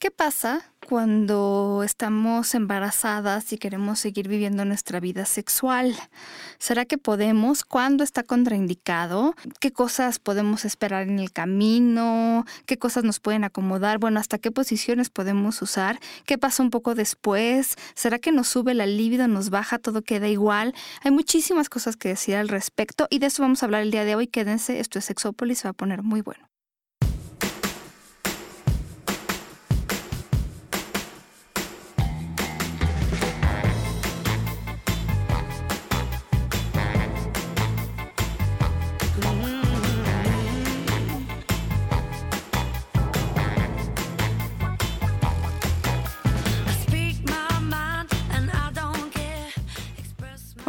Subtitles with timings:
[0.00, 5.94] ¿Qué pasa cuando estamos embarazadas y queremos seguir viviendo nuestra vida sexual?
[6.58, 7.64] ¿Será que podemos?
[7.64, 9.34] ¿Cuándo está contraindicado?
[9.60, 12.46] ¿Qué cosas podemos esperar en el camino?
[12.64, 13.98] ¿Qué cosas nos pueden acomodar?
[13.98, 16.00] Bueno, ¿hasta qué posiciones podemos usar?
[16.24, 17.76] ¿Qué pasa un poco después?
[17.94, 20.74] ¿Será que nos sube la libido, nos baja, todo queda igual?
[21.02, 24.06] Hay muchísimas cosas que decir al respecto y de eso vamos a hablar el día
[24.06, 24.28] de hoy.
[24.28, 26.49] Quédense, esto es Sexópolis, se va a poner muy bueno.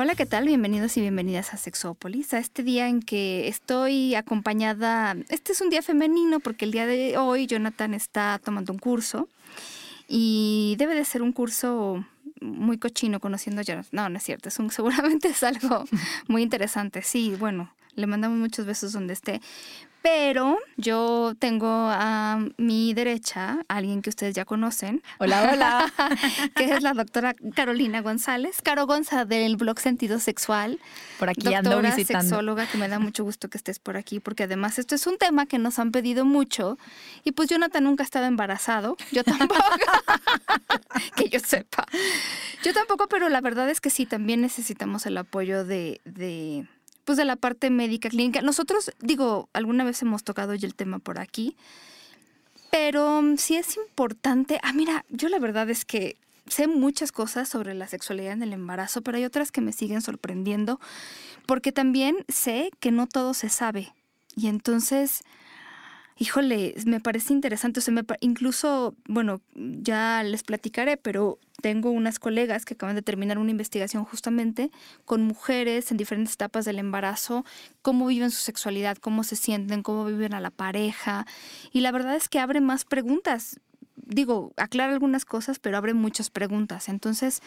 [0.01, 0.47] Hola, ¿qué tal?
[0.47, 5.69] Bienvenidos y bienvenidas a Sexópolis, a este día en que estoy acompañada, este es un
[5.69, 9.29] día femenino porque el día de hoy Jonathan está tomando un curso
[10.07, 12.03] y debe de ser un curso
[12.41, 13.89] muy cochino conociendo a Jonathan.
[13.91, 15.85] No, no es cierto, seguramente es algo
[16.27, 17.03] muy interesante.
[17.03, 19.39] Sí, bueno, le mandamos muchos besos donde esté.
[20.01, 25.03] Pero yo tengo a mi derecha a alguien que ustedes ya conocen.
[25.19, 25.93] Hola, hola.
[26.55, 28.61] que es la doctora Carolina González.
[28.63, 30.79] Caro Gonza del blog Sentido Sexual.
[31.19, 32.27] Por aquí doctora ando visitando.
[32.27, 35.17] sexóloga, que me da mucho gusto que estés por aquí, porque además esto es un
[35.19, 36.79] tema que nos han pedido mucho.
[37.23, 38.97] Y pues Jonathan nunca estaba embarazado.
[39.11, 39.55] Yo tampoco.
[41.15, 41.85] que yo sepa.
[42.63, 46.65] Yo tampoco, pero la verdad es que sí, también necesitamos el apoyo de, de
[47.05, 48.41] pues de la parte médica clínica.
[48.41, 51.55] Nosotros, digo, alguna vez hemos tocado ya el tema por aquí,
[52.71, 54.59] pero mm, sí es importante.
[54.63, 58.53] Ah, mira, yo la verdad es que sé muchas cosas sobre la sexualidad en el
[58.53, 60.79] embarazo, pero hay otras que me siguen sorprendiendo,
[61.45, 63.93] porque también sé que no todo se sabe.
[64.35, 65.23] Y entonces,
[66.17, 67.79] híjole, me parece interesante.
[67.79, 73.01] O sea, me, incluso, bueno, ya les platicaré, pero tengo unas colegas que acaban de
[73.01, 74.71] terminar una investigación justamente
[75.05, 77.45] con mujeres en diferentes etapas del embarazo,
[77.81, 81.25] cómo viven su sexualidad, cómo se sienten, cómo viven a la pareja.
[81.71, 83.59] Y la verdad es que abre más preguntas.
[83.95, 86.89] Digo, aclara algunas cosas, pero abre muchas preguntas.
[86.89, 87.41] Entonces,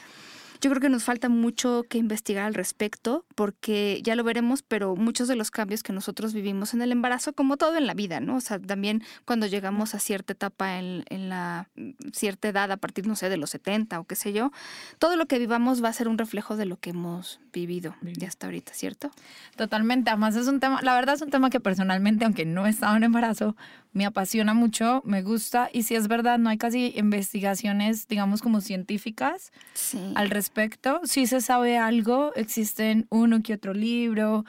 [0.64, 4.96] yo creo que nos falta mucho que investigar al respecto, porque ya lo veremos, pero
[4.96, 8.20] muchos de los cambios que nosotros vivimos en el embarazo, como todo en la vida,
[8.20, 8.36] ¿no?
[8.36, 11.68] O sea, también cuando llegamos a cierta etapa en, en la
[12.14, 14.52] cierta edad, a partir, no sé, de los 70 o qué sé yo,
[14.98, 18.28] todo lo que vivamos va a ser un reflejo de lo que hemos vivido ya
[18.28, 19.10] hasta ahorita, ¿cierto?
[19.56, 20.08] Totalmente.
[20.08, 22.96] Además, es un tema, la verdad es un tema que personalmente, aunque no he estado
[22.96, 23.54] en embarazo,
[23.94, 25.70] me apasiona mucho, me gusta.
[25.72, 29.98] Y si es verdad, no hay casi investigaciones, digamos, como científicas Sí.
[30.14, 31.00] al respecto.
[31.04, 34.44] Sí se sabe algo, existen uno que otro libro,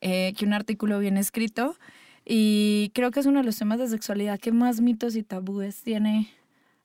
[0.00, 1.76] eh, que un artículo bien escrito.
[2.24, 5.82] Y creo que es uno de los temas de sexualidad que más mitos y tabúes
[5.82, 6.30] tiene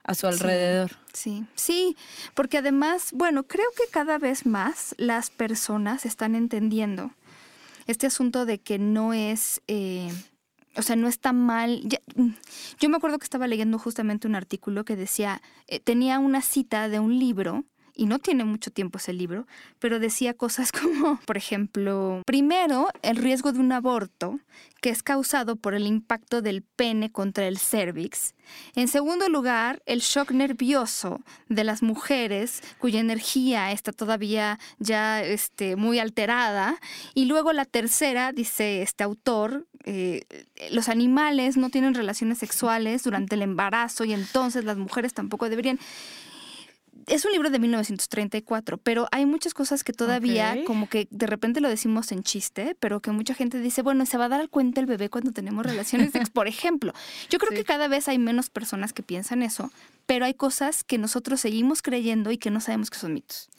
[0.03, 0.91] a su alrededor.
[1.13, 1.95] Sí, sí,
[2.33, 7.11] porque además, bueno, creo que cada vez más las personas están entendiendo
[7.87, 10.09] este asunto de que no es, eh,
[10.77, 11.81] o sea, no está mal.
[11.85, 12.29] Ya- mm,
[12.79, 16.89] yo me acuerdo que estaba leyendo justamente un artículo que decía, eh, tenía una cita
[16.89, 17.63] de un libro.
[17.95, 19.47] Y no tiene mucho tiempo ese libro,
[19.79, 24.39] pero decía cosas como, por ejemplo, primero, el riesgo de un aborto,
[24.81, 28.35] que es causado por el impacto del pene contra el cervix.
[28.75, 35.75] En segundo lugar, el shock nervioso de las mujeres cuya energía está todavía ya este,
[35.75, 36.79] muy alterada.
[37.13, 40.25] Y luego la tercera, dice este autor, eh,
[40.71, 45.79] los animales no tienen relaciones sexuales durante el embarazo y entonces las mujeres tampoco deberían.
[47.07, 51.61] Es un libro de 1934, pero hay muchas cosas que todavía como que de repente
[51.61, 54.81] lo decimos en chiste, pero que mucha gente dice, bueno, se va a dar cuenta
[54.81, 56.93] el bebé cuando tenemos relaciones por ejemplo.
[57.29, 57.57] Yo creo Sí.
[57.57, 59.71] que cada vez hay menos personas que piensan eso,
[60.05, 63.49] pero hay cosas que nosotros seguimos creyendo y que no sabemos que son mitos.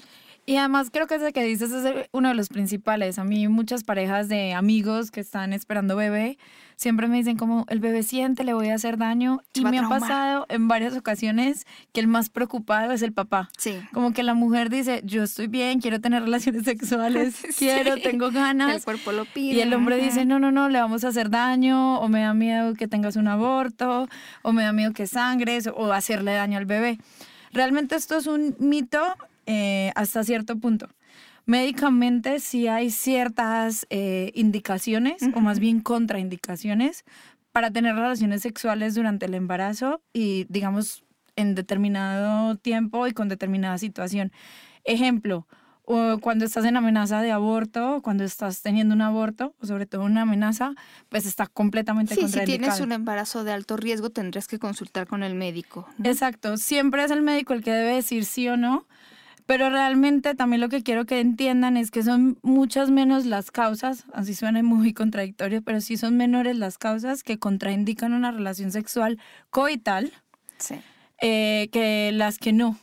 [0.48, 3.18] Y además creo que ese que dices es el- uno de los principales.
[3.18, 6.38] A mí muchas parejas de amigos que están esperando bebé
[6.76, 9.40] siempre me dicen como el bebé siente, le voy a hacer daño.
[9.54, 13.48] Y me ha pasado en varias ocasiones que el más preocupado es el papá.
[13.58, 13.74] Sí.
[13.92, 18.02] Como que la mujer dice, yo estoy bien, quiero tener relaciones sexuales, quiero, Sí.
[18.02, 18.84] tengo El ganas.
[18.84, 19.56] cuerpo lo pide.
[19.56, 22.34] Y el hombre dice, no, no, no, le vamos a hacer daño, o me da
[22.34, 24.06] miedo que tengas un aborto,
[24.42, 26.98] o me da miedo que sangres, o hacerle daño al bebé.
[27.52, 29.02] Realmente esto es un mito
[29.46, 30.88] eh, hasta cierto punto.
[31.46, 37.04] Médicamente sí hay ciertas eh, indicaciones, o más bien contraindicaciones,
[37.52, 41.04] para tener relaciones sexuales durante el embarazo y, digamos,
[41.36, 44.32] en determinado tiempo y con determinada situación.
[44.84, 45.46] Ejemplo,
[45.88, 50.02] o cuando estás en amenaza de aborto, cuando estás teniendo un aborto, o sobre todo
[50.02, 50.74] una amenaza,
[51.08, 55.22] pues está completamente sí, si tienes un embarazo de alto riesgo, tendrías que consultar con
[55.22, 55.88] el médico.
[56.02, 58.88] Exacto, siempre es el médico el que debe decir sí o no,
[59.46, 64.04] pero realmente también lo que quiero que entiendan es que son muchas menos las causas,
[64.12, 69.18] así suena muy contradictorio, pero sí son menores las causas que contraindican una relación sexual
[69.50, 70.12] coital
[71.22, 72.76] eh, que las que no.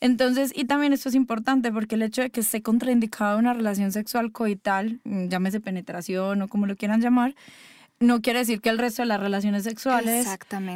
[0.00, 3.92] Entonces, y también esto es importante porque el hecho de que esté contraindicada una relación
[3.92, 7.36] sexual coital, mm, llámese penetración o como lo quieran llamar,
[8.00, 10.26] no quiere decir que el resto de las relaciones sexuales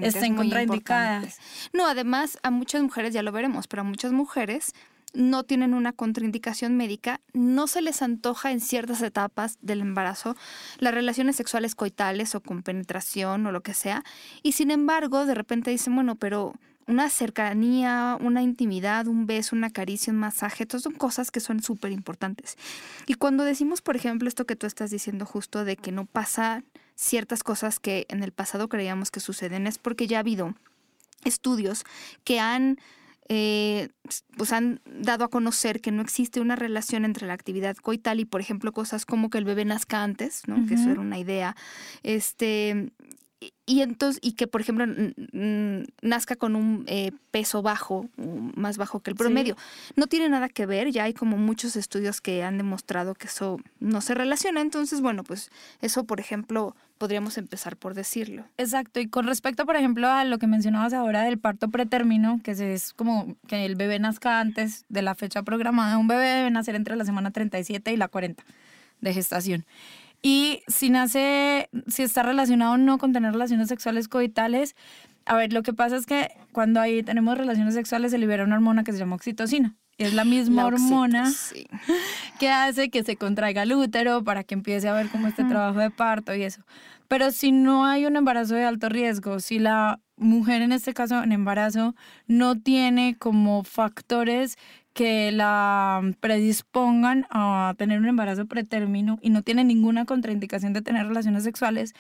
[0.02, 1.38] estén contraindicadas.
[1.72, 4.74] No, además a muchas mujeres, ya lo veremos, pero a muchas mujeres
[5.14, 10.36] no tienen una contraindicación médica, no se les antoja en ciertas etapas del embarazo
[10.78, 14.04] las relaciones sexuales coitales o con penetración o lo que sea,
[14.42, 16.54] y sin embargo de repente dicen, bueno, pero
[16.86, 21.60] una cercanía, una intimidad, un beso, una caricia, un masaje, todas son cosas que son
[21.62, 22.56] súper importantes.
[23.06, 26.62] Y cuando decimos, por ejemplo, esto que tú estás diciendo justo de que no pasa
[26.94, 30.54] ciertas cosas que en el pasado creíamos que suceden, es porque ya ha habido
[31.24, 31.84] estudios
[32.24, 32.78] que han
[33.28, 33.88] eh,
[34.36, 38.24] pues han dado a conocer que no existe una relación entre la actividad coital y,
[38.24, 40.64] por ejemplo, cosas como que el bebé nazca antes, ¿no?
[40.66, 41.56] Que eso era una idea.
[42.02, 42.92] Este,
[43.66, 44.86] y entonces, y que por ejemplo
[46.00, 49.56] nazca con un eh, peso bajo, más bajo que el promedio.
[49.94, 53.58] No tiene nada que ver, ya hay como muchos estudios que han demostrado que eso
[53.78, 54.62] no se relaciona.
[54.62, 55.50] Entonces, bueno, pues
[55.82, 58.44] eso, por ejemplo, podríamos empezar por decirlo.
[58.56, 62.52] Exacto, y con respecto, por ejemplo, a lo que mencionabas ahora del parto pretérmino, que
[62.52, 66.74] es como que el bebé nazca antes de la fecha programada, un bebé debe nacer
[66.74, 68.42] entre la semana 37 y la 40
[69.00, 69.66] de gestación.
[70.26, 74.74] Y si nace, si está relacionado o no con tener relaciones sexuales coitales,
[75.24, 78.56] a ver, lo que pasa es que cuando ahí tenemos relaciones sexuales se libera una
[78.56, 79.76] hormona que se llama oxitocina.
[79.96, 81.32] Y es la misma hormona
[82.40, 85.78] que hace que se contraiga el útero para que empiece a ver como este trabajo
[85.78, 86.64] de parto y eso.
[87.06, 91.22] Pero si no hay un embarazo de alto riesgo, si la mujer en este caso
[91.22, 91.94] en embarazo
[92.26, 94.58] no tiene como factores
[94.96, 101.06] que la predispongan a tener un embarazo pretérmino y no tiene ninguna contraindicación de tener
[101.06, 101.94] relaciones sexuales,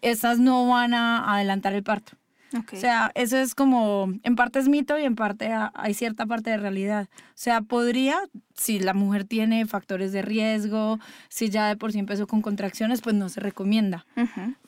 [0.00, 2.12] esas no van a adelantar el parto.
[2.52, 6.50] O sea, eso es como, en parte es mito y en parte hay cierta parte
[6.50, 7.08] de realidad.
[7.12, 8.18] O sea, podría,
[8.54, 10.98] si la mujer tiene factores de riesgo,
[11.28, 14.06] si ya de por sí empezó con contracciones, pues no se recomienda.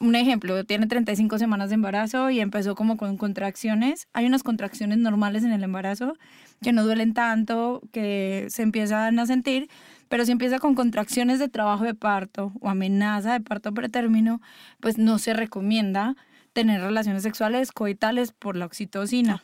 [0.00, 4.08] Un ejemplo, tiene 35 semanas de embarazo y empezó como con contracciones.
[4.12, 6.14] Hay unas contracciones normales en el embarazo
[6.62, 9.68] que no duelen tanto, que se empiezan a sentir,
[10.08, 14.40] pero si empieza con contracciones de trabajo de parto o amenaza de parto pretérmino,
[14.80, 16.16] pues no se recomienda
[16.58, 19.40] tener relaciones sexuales coitales por la oxitocina.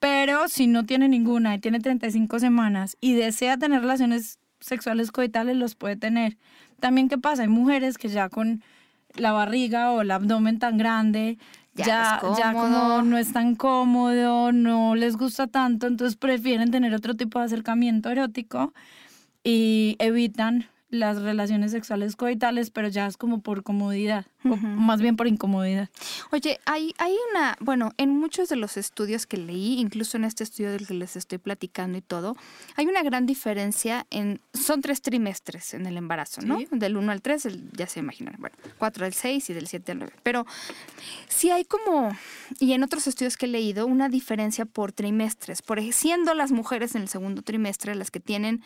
[0.00, 5.56] Pero si no tiene ninguna y tiene 35 semanas y desea tener relaciones sexuales coitales,
[5.56, 6.36] los puede tener.
[6.80, 7.42] También, ¿qué pasa?
[7.42, 8.64] Hay mujeres que ya con
[9.14, 11.38] la barriga o el abdomen tan grande,
[11.74, 17.14] ya, ya, como no es tan cómodo, no les gusta tanto, entonces prefieren tener otro
[17.14, 18.74] tipo de acercamiento erótico
[19.44, 25.16] y evitan las relaciones sexuales coitales, pero ya es como por comodidad, o más bien
[25.16, 25.88] por incomodidad.
[26.32, 30.44] Oye, hay, hay una, bueno, en muchos de los estudios que leí, incluso en este
[30.44, 32.36] estudio del que les estoy platicando y todo,
[32.76, 36.58] hay una gran diferencia en, son tres trimestres en el embarazo, ¿no?
[36.70, 39.98] Del 1 al 3, ya se imaginan, bueno, 4 al 6 y del 7 al
[39.98, 40.12] 9.
[40.22, 40.46] Pero
[41.28, 42.10] sí hay como,
[42.58, 46.94] y en otros estudios que he leído, una diferencia por trimestres, por siendo las mujeres
[46.94, 48.62] en el segundo trimestre las que tienen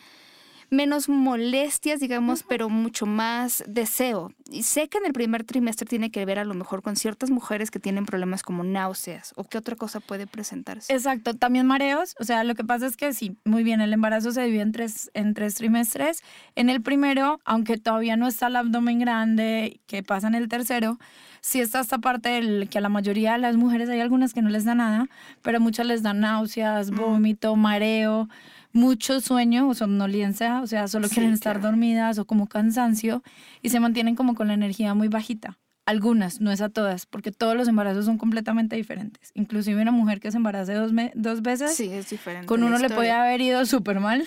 [0.71, 4.31] menos molestias, digamos, pero mucho más deseo.
[4.49, 7.29] Y sé que en el primer trimestre tiene que ver a lo mejor con ciertas
[7.29, 10.93] mujeres que tienen problemas como náuseas o qué otra cosa puede presentarse.
[10.93, 12.15] Exacto, también mareos.
[12.19, 14.71] O sea, lo que pasa es que sí, muy bien, el embarazo se divide en
[14.71, 16.23] tres, en tres trimestres.
[16.55, 20.99] En el primero, aunque todavía no está el abdomen grande, que pasa en el tercero,
[21.41, 24.41] sí está esta parte del que a la mayoría de las mujeres hay algunas que
[24.41, 25.07] no les da nada,
[25.41, 28.29] pero muchas les dan náuseas, vómito, mareo
[28.73, 33.23] mucho sueño o somnolencia, o sea, solo quieren estar dormidas o como cansancio
[33.61, 35.57] y se mantienen como con la energía muy bajita.
[35.85, 39.31] Algunas, no es a todas, porque todos los embarazos son completamente diferentes.
[39.33, 42.89] Inclusive una mujer que se embarace dos, dos veces, sí, es diferente con uno le
[42.89, 44.25] puede haber ido súper mal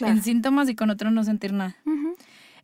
[0.00, 1.76] en síntomas y con otro no sentir nada.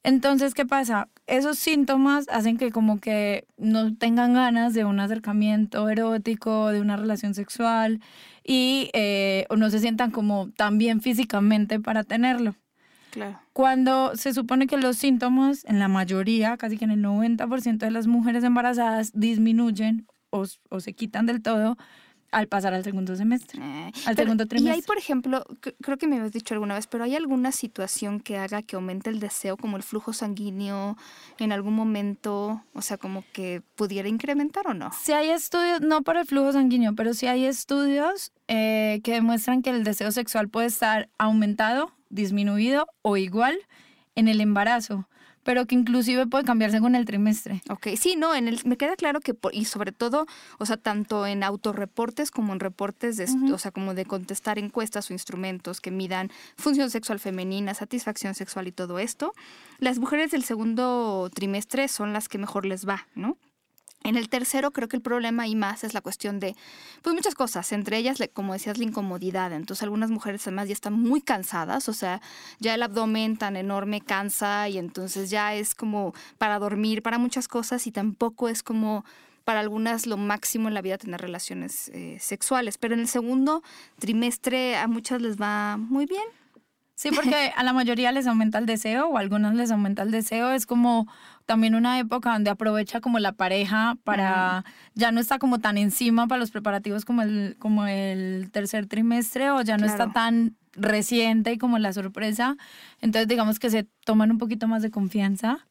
[0.04, 1.08] Entonces, ¿qué pasa?
[1.26, 6.96] Esos síntomas hacen que como que no tengan ganas de un acercamiento erótico, de una
[6.96, 8.00] relación sexual
[8.48, 12.56] y eh, no se sientan como tan bien físicamente para tenerlo.
[13.10, 13.38] Claro.
[13.52, 17.90] Cuando se supone que los síntomas, en la mayoría, casi que en el 90% de
[17.90, 21.76] las mujeres embarazadas, disminuyen o, o se quitan del todo
[22.30, 24.72] al pasar al segundo semestre, Eh, al pero- segundo Y trimestre.
[24.74, 25.44] hay, por ejemplo,
[25.80, 29.08] creo que me habías dicho alguna vez, pero ¿hay alguna situación que haga que aumente
[29.10, 30.96] el deseo, como el flujo sanguíneo
[31.38, 32.62] en algún momento?
[32.74, 34.90] O sea, como que pudiera incrementar o no.
[34.92, 39.62] Si hay estudios, no para el flujo sanguíneo, pero sí hay estudios eh, que demuestran
[39.62, 43.58] que el deseo sexual puede estar aumentado, disminuido o igual
[44.14, 45.06] en el embarazo,
[45.48, 47.62] pero que inclusive puede cambiarse con el trimestre.
[47.70, 50.26] Ok, sí, no, en el, me queda claro que, por- y sobre todo,
[50.58, 53.54] o sea, tanto en autorreportes como en reportes, de, Ujú.
[53.54, 58.68] o sea, como de contestar encuestas o instrumentos que midan función sexual femenina, satisfacción sexual
[58.68, 59.32] y todo esto,
[59.78, 63.38] las mujeres del segundo trimestre son las que mejor les va, ¿no?
[64.08, 66.56] En el tercero creo que el problema ahí más es la cuestión de,
[67.02, 69.52] pues muchas cosas, entre ellas, como decías, la incomodidad.
[69.52, 72.22] Entonces algunas mujeres además ya están muy cansadas, o sea,
[72.58, 77.48] ya el abdomen tan enorme cansa y entonces ya es como para dormir, para muchas
[77.48, 79.04] cosas y tampoco es como
[79.44, 82.78] para algunas lo máximo en la vida tener relaciones eh, sexuales.
[82.78, 83.62] Pero en el segundo
[83.98, 86.24] trimestre a muchas les va muy bien.
[86.98, 90.10] Sí, porque a la mayoría les aumenta el deseo o a algunas les aumenta el
[90.10, 90.50] deseo.
[90.50, 91.06] Es como
[91.46, 94.64] también una época donde aprovecha como la pareja para,
[94.96, 99.52] ya no está como tan encima para los preparativos como el, como el tercer trimestre
[99.52, 99.92] o ya no Claro.
[100.02, 102.56] está tan reciente y como la sorpresa.
[103.00, 105.68] Entonces digamos que se toman un poquito más de confianza.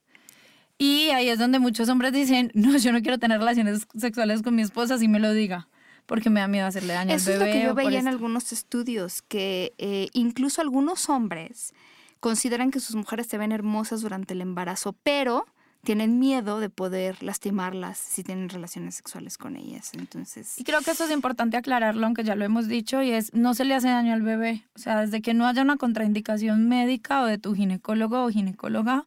[0.77, 4.55] Y ahí es donde muchos hombres dicen, no, yo no quiero tener relaciones sexuales con
[4.55, 5.67] mi esposa si me lo diga,
[6.07, 7.59] porque me da miedo hacerle daño Eso al es lo bebé.
[7.59, 8.09] que yo veía en esto".
[8.09, 11.73] algunos estudios, que eh, incluso algunos hombres
[12.19, 15.45] consideran que sus mujeres se ven hermosas durante el embarazo, pero
[15.83, 19.91] tienen miedo de poder lastimarlas si tienen relaciones sexuales con ellas.
[19.93, 23.33] Entonces, Y creo que eso es importante aclararlo, aunque ya lo hemos dicho, y es,
[23.33, 24.63] no se le hace daño al bebé.
[24.75, 29.05] O sea, desde que no haya una contraindicación médica o de tu ginecólogo o ginecóloga,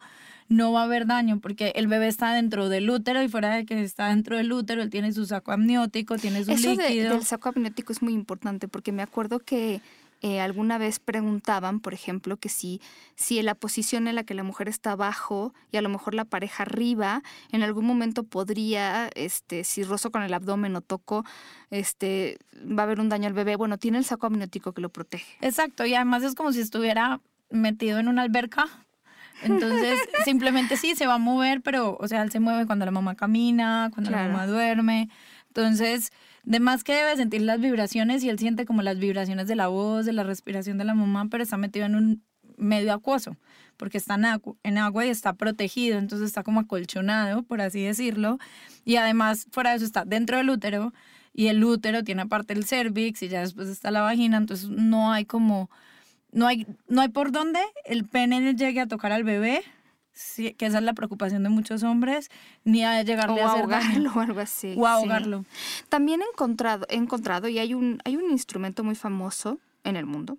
[0.50, 3.64] no va a haber daño, porque el bebé está dentro del útero y fuera de
[3.64, 7.14] que está dentro del útero, él tiene su saco amniótico, tiene su eso de- líquido.
[7.14, 9.80] del saco amniótico es muy importante porque me acuerdo que
[10.22, 12.82] eh, alguna vez preguntaban, por ejemplo, que si,
[13.16, 16.26] si la posición en la que la mujer está abajo y a lo mejor la
[16.26, 21.24] pareja arriba, en algún momento podría, este, si rozo con el abdomen o toco,
[21.70, 23.56] este, va a haber un daño al bebé.
[23.56, 25.38] Bueno, tiene el saco amniótico que lo protege.
[25.40, 28.66] Exacto, y además es como si estuviera metido en una alberca.
[29.42, 32.90] Entonces, simplemente sí, se va a mover, pero, o sea, él se mueve cuando la
[32.90, 34.26] mamá camina, cuando Claro.
[34.28, 35.08] la mamá duerme.
[35.48, 36.10] Entonces,
[36.44, 39.68] de más que debe sentir las vibraciones y él siente como las vibraciones de la
[39.68, 42.22] voz, de la respiración de la mamá, pero está metido en un
[42.56, 43.36] medio acuoso,
[43.76, 47.82] porque está en, acu- en agua y está protegido, entonces está como acolchonado, por así
[47.82, 48.38] decirlo.
[48.84, 50.92] Y además, fuera de eso, está dentro del útero
[51.32, 55.10] y el útero tiene aparte el cervix y ya después está la vagina, entonces no
[55.12, 55.70] hay como
[56.32, 59.62] no hay, no hay por dónde el pene llegue a tocar al bebé,
[60.12, 62.30] sí, que esa es la preocupación de muchos hombres,
[62.64, 64.72] ni a llegarle O a ahogarlo o algo así.
[64.76, 64.84] O sí.
[64.84, 65.44] ahogarlo.
[65.88, 70.06] También he encontrado, he encontrado y hay un, hay un instrumento muy famoso en el
[70.06, 70.38] mundo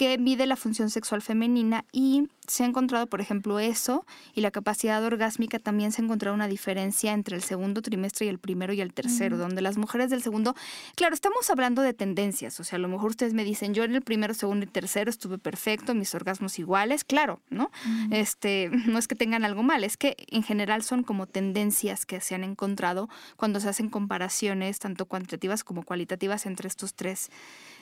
[0.00, 4.50] que mide la función sexual femenina y se ha encontrado, por ejemplo, eso y la
[4.50, 8.72] capacidad orgásmica también se ha encontrado una diferencia entre el segundo trimestre y el primero
[8.72, 10.56] y el tercero, donde las mujeres del segundo,
[10.94, 13.94] claro, estamos hablando de tendencias, o sea, a lo mejor ustedes me dicen, yo en
[13.94, 17.70] el primero, segundo y tercero estuve perfecto, mis orgasmos iguales, claro, ¿no?
[18.10, 22.22] Este, no es que tengan algo mal, es que en general son como tendencias que
[22.22, 27.30] se han encontrado cuando se hacen comparaciones tanto cuantitativas como cualitativas entre estos tres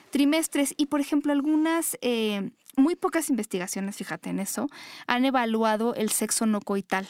[0.09, 0.73] trimestres.
[0.77, 4.67] Y por ejemplo, algunas, eh, muy pocas investigaciones, fíjate en eso,
[5.07, 7.07] han evaluado el sexo no coital.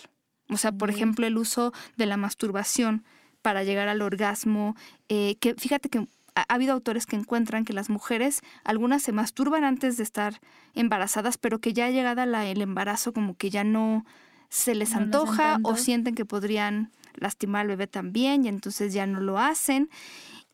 [0.49, 3.03] O sea, por ejemplo, el uso de la masturbación
[3.41, 4.75] para llegar al orgasmo,
[5.07, 5.99] eh, que fíjate que
[6.35, 10.41] ha, ha habido autores que encuentran que las mujeres, algunas se masturban antes de estar
[10.73, 14.05] embarazadas, pero que ya llegada la, el embarazo como que ya no
[14.49, 19.05] se les No antoja o sienten que podrían lastimar al bebé también y entonces ya
[19.05, 19.89] no lo hacen.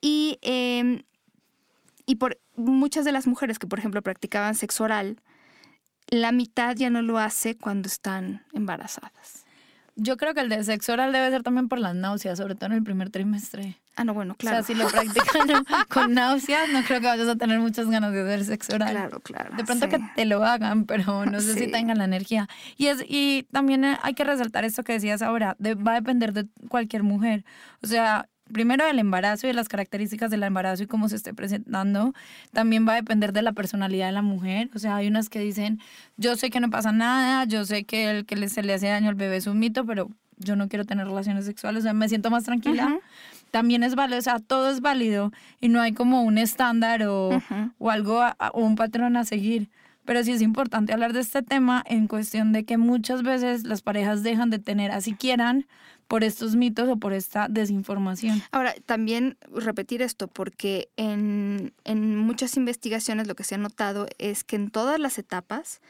[0.01, 1.03] Y, eh,
[2.05, 5.19] y por muchas de las mujeres que, por ejemplo, practicaban sexo oral,
[6.07, 9.43] la mitad ya no lo hace cuando están embarazadas.
[9.97, 12.65] Yo creo que el de sexo oral debe ser también por las náuseas, sobre todo
[12.67, 13.77] en el primer trimestre.
[13.95, 14.59] Ah, no, bueno, claro.
[14.59, 15.47] O sea, si lo practican
[15.89, 18.91] con náuseas, no creo que vayas a tener muchas ganas de hacer sexo oral.
[18.91, 19.55] Claro, claro.
[19.55, 19.91] De pronto sí.
[19.91, 21.59] que te lo hagan, pero no sé Sí.
[21.59, 22.49] si tengan la energía.
[22.75, 26.33] Y, es, y también hay que resaltar esto que decías ahora, de- va a depender
[26.33, 27.45] de cualquier mujer.
[27.81, 31.33] O sea, primero del embarazo y de las características del embarazo y cómo se esté
[31.33, 32.13] presentando.
[32.53, 34.69] También va a depender de la personalidad de la mujer.
[34.75, 35.79] O sea, hay unas que dicen,
[36.17, 39.09] yo sé que no pasa nada, yo sé que el que se le hace daño
[39.09, 42.09] al bebé es un mito, pero yo no quiero tener relaciones sexuales, o sea, me
[42.09, 42.87] siento más tranquila.
[43.51, 47.41] También es válido, o sea, todo es válido y no hay como un estándar o,
[47.79, 49.69] o algo, a- a- o un patrón a seguir.
[50.03, 53.81] Pero sí es importante hablar de este tema en cuestión de que muchas veces las
[53.81, 55.65] parejas dejan de tener, así quieran,
[56.07, 58.41] por estos mitos o por esta desinformación.
[58.51, 64.43] Ahora, también repetir esto, porque en, en muchas investigaciones lo que se ha notado es
[64.43, 65.81] que en todas las etapas,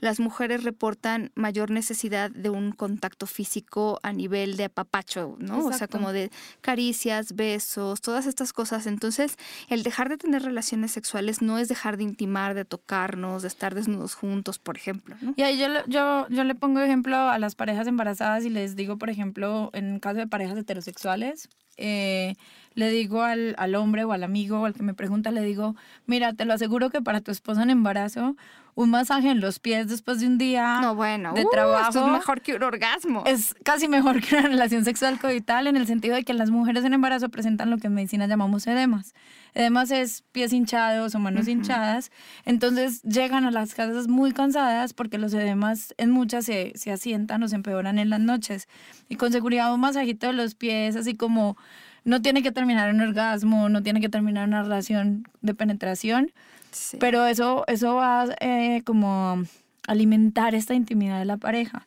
[0.00, 5.54] las mujeres reportan mayor necesidad de un contacto físico a nivel de apapacho, ¿no?
[5.66, 8.86] O sea, como de caricias, besos, todas estas cosas.
[8.86, 9.36] Entonces,
[9.68, 13.74] el dejar de tener relaciones sexuales no es dejar de intimar, de tocarnos, de estar
[13.74, 15.34] desnudos juntos, por ejemplo, ¿no?
[15.36, 18.76] Y ahí yo, le- yo, yo le pongo ejemplo a las parejas embarazadas y les
[18.76, 22.34] digo, por ejemplo, en caso de parejas heterosexuales, eh,
[22.74, 25.74] le digo al, al hombre o al amigo o al que me pregunta, le digo,
[26.06, 28.36] mira, te lo aseguro que para tu esposa en embarazo,
[28.76, 32.06] un masaje en los pies después de un día No, bueno, de uh, trabajo esto
[32.06, 33.22] es mejor que un orgasmo.
[33.26, 36.84] es casi mejor que una relación sexual coital en el sentido de que las mujeres
[36.84, 39.14] en embarazo presentan lo que en medicina llamamos edemas.
[39.54, 42.10] Edemas es pies hinchados o manos hinchadas.
[42.44, 47.42] Entonces llegan a las casas muy cansadas porque los edemas en muchas se, se asientan
[47.44, 48.68] o se empeoran en las noches.
[49.08, 51.56] Y con seguridad un masajito de los pies, así como
[52.04, 56.32] no tiene que terminar en orgasmo, no tiene que terminar una relación de penetración,
[56.74, 56.96] Sí.
[57.00, 59.42] pero eso, eso va eh, como
[59.86, 61.86] alimentar esta intimidad de la pareja.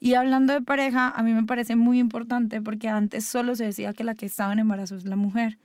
[0.00, 3.94] Y hablando de pareja, a mí me parece muy importante porque antes solo se decía
[3.94, 5.58] que la que estaba en embarazo es la mujer.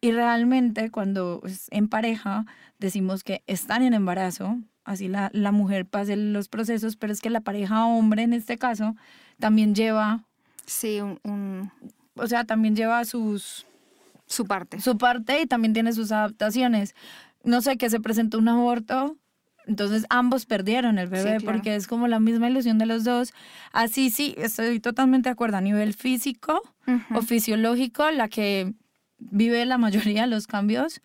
[0.00, 2.46] Y realmente cuando es en pareja
[2.78, 7.30] decimos que están en embarazo, así la, la mujer pase los procesos, pero es que
[7.30, 8.96] la pareja hombre en este caso
[9.38, 10.24] también lleva,
[10.66, 11.70] Sí, un, un-
[12.14, 13.66] o sea, también lleva sus,
[14.26, 14.80] su parte.
[14.80, 16.94] su parte y también tiene sus adaptaciones.
[17.44, 19.16] No sé, que se presentó un aborto,
[19.66, 21.44] entonces ambos perdieron el bebé claro.
[21.44, 23.32] porque es como la misma ilusión de los dos.
[23.72, 25.56] Así sí, estoy totalmente de acuerdo.
[25.56, 26.62] A nivel físico
[27.14, 28.72] o fisiológico, la que
[29.18, 31.00] vive la mayoría de los cambios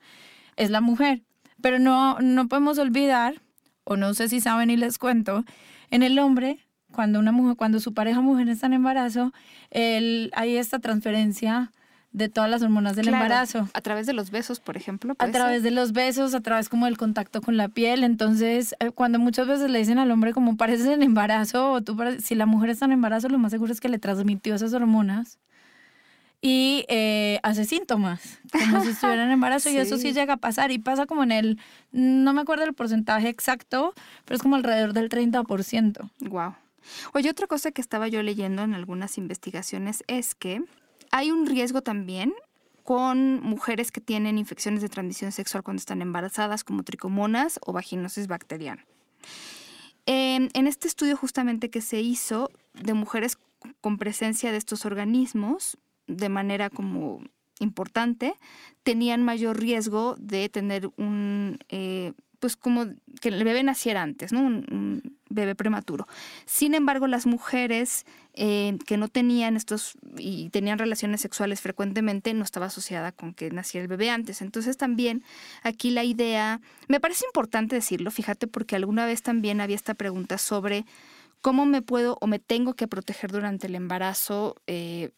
[0.56, 1.24] es la mujer.
[1.62, 3.42] Pero no, no podemos olvidar,
[3.84, 5.44] o no sé si saben y les cuento,
[5.90, 6.60] en el hombre,
[6.92, 9.34] cuando, una mujer, cuando su pareja mujer está en embarazo,
[9.72, 11.72] el, hay esta transferencia
[12.12, 13.70] de todas las hormonas del Claro, embarazo.
[13.74, 15.14] A través de los besos, por ejemplo.
[15.20, 15.34] A ser.
[15.34, 18.04] través de los besos, a través como del contacto con la piel.
[18.04, 21.96] Entonces, eh, cuando muchas veces le dicen al hombre como pareces en embarazo, o tú
[21.96, 24.74] pare- si la mujer está en embarazo, lo más seguro es que le transmitió esas
[24.74, 25.38] hormonas
[26.40, 30.14] y eh, hace síntomas, como si estuviera en embarazo, y eso sí Sí.
[30.14, 30.72] llega a pasar.
[30.72, 31.60] Y pasa como en el,
[31.92, 33.94] no me acuerdo el porcentaje exacto,
[34.26, 36.10] pero es como alrededor del 30%.
[36.22, 36.56] Wow.
[37.14, 40.64] Oye, otra cosa que estaba yo leyendo en algunas investigaciones es que
[41.12, 42.34] hay un riesgo también
[42.84, 48.28] con mujeres que tienen infecciones de transmisión sexual cuando están embarazadas, como tricomonas o vaginosis
[48.28, 48.86] bacteriana.
[50.06, 53.38] Eh, en este estudio justamente que se hizo de mujeres
[53.82, 57.22] con presencia de estos organismos de manera como
[57.60, 58.36] importante,
[58.84, 62.86] tenían mayor riesgo de tener un, eh, pues como
[63.22, 64.42] que el bebé naciera antes, ¿no?
[64.42, 66.08] Un, un bebé prematuro.
[66.46, 68.06] Sin embargo, las mujeres
[68.40, 73.50] eh, que no tenían estos y tenían relaciones sexuales frecuentemente no estaba asociada con que
[73.50, 74.42] naciera el bebé antes.
[74.44, 75.24] Entonces también
[75.64, 80.38] aquí la idea, me parece importante decirlo, fíjate, porque alguna vez también había esta pregunta
[80.38, 80.86] sobre
[81.42, 85.10] cómo me puedo o me tengo que proteger durante el embarazo eh,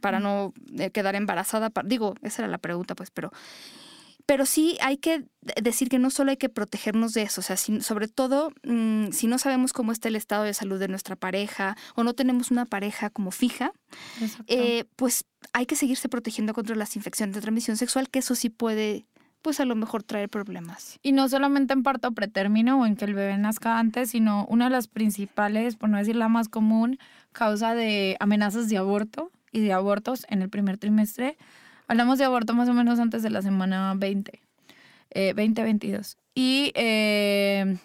[0.00, 1.72] para no eh, quedar embarazada.
[1.84, 3.32] Digo, esa era la pregunta, pues, pero
[4.30, 7.44] pero sí hay que de- decir que no solo hay que protegernos de eso, o
[7.44, 10.86] sea, si- sobre todo mm, si no sabemos cómo está el estado de salud de
[10.86, 13.72] nuestra pareja o no tenemos una pareja como fija,
[14.46, 18.50] eh, pues hay que seguirse protegiendo contra las infecciones de transmisión sexual, que eso sí
[18.50, 19.04] puede,
[19.42, 20.98] pues a lo mejor traer problemas.
[21.02, 24.66] Y no solamente en parto pretérmino o en que el bebé nazca antes, sino una
[24.66, 26.98] de las principales, por no decir la más común,
[27.32, 31.36] causa de amenazas de aborto y de abortos en el primer trimestre.
[31.90, 34.40] Hablamos de aborto más o menos antes de la semana 20,
[35.10, 36.16] eh, 20-22.
[36.36, 37.78] Y eh,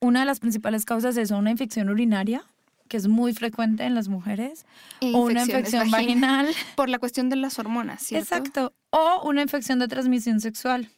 [0.00, 2.44] una de las principales causas es una infección urinaria,
[2.86, 4.64] que es muy frecuente en las mujeres,
[5.00, 6.46] E o una infección vagina- vaginal.
[6.76, 8.36] Por la cuestión de las hormonas, ¿cierto?
[8.36, 8.72] Exacto.
[8.90, 10.88] O una infección de transmisión sexual.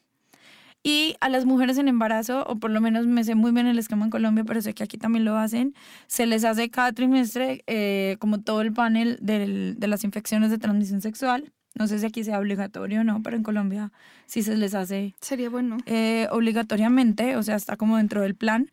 [0.83, 3.79] Y a las mujeres en embarazo, o por lo menos me sé muy bien el
[3.79, 5.75] esquema en Colombia, pero sé que aquí también lo hacen,
[6.09, 10.59] se les hace cada trimestre eh, como todo el panel del- de las infecciones de
[10.59, 11.53] transmisión sexual.
[11.79, 13.93] No sé si aquí sea obligatorio o no, pero en Colombia
[14.27, 15.77] sí se les hace Sería bueno.
[15.87, 18.71] eh, obligatoriamente, o sea, está como dentro del plan.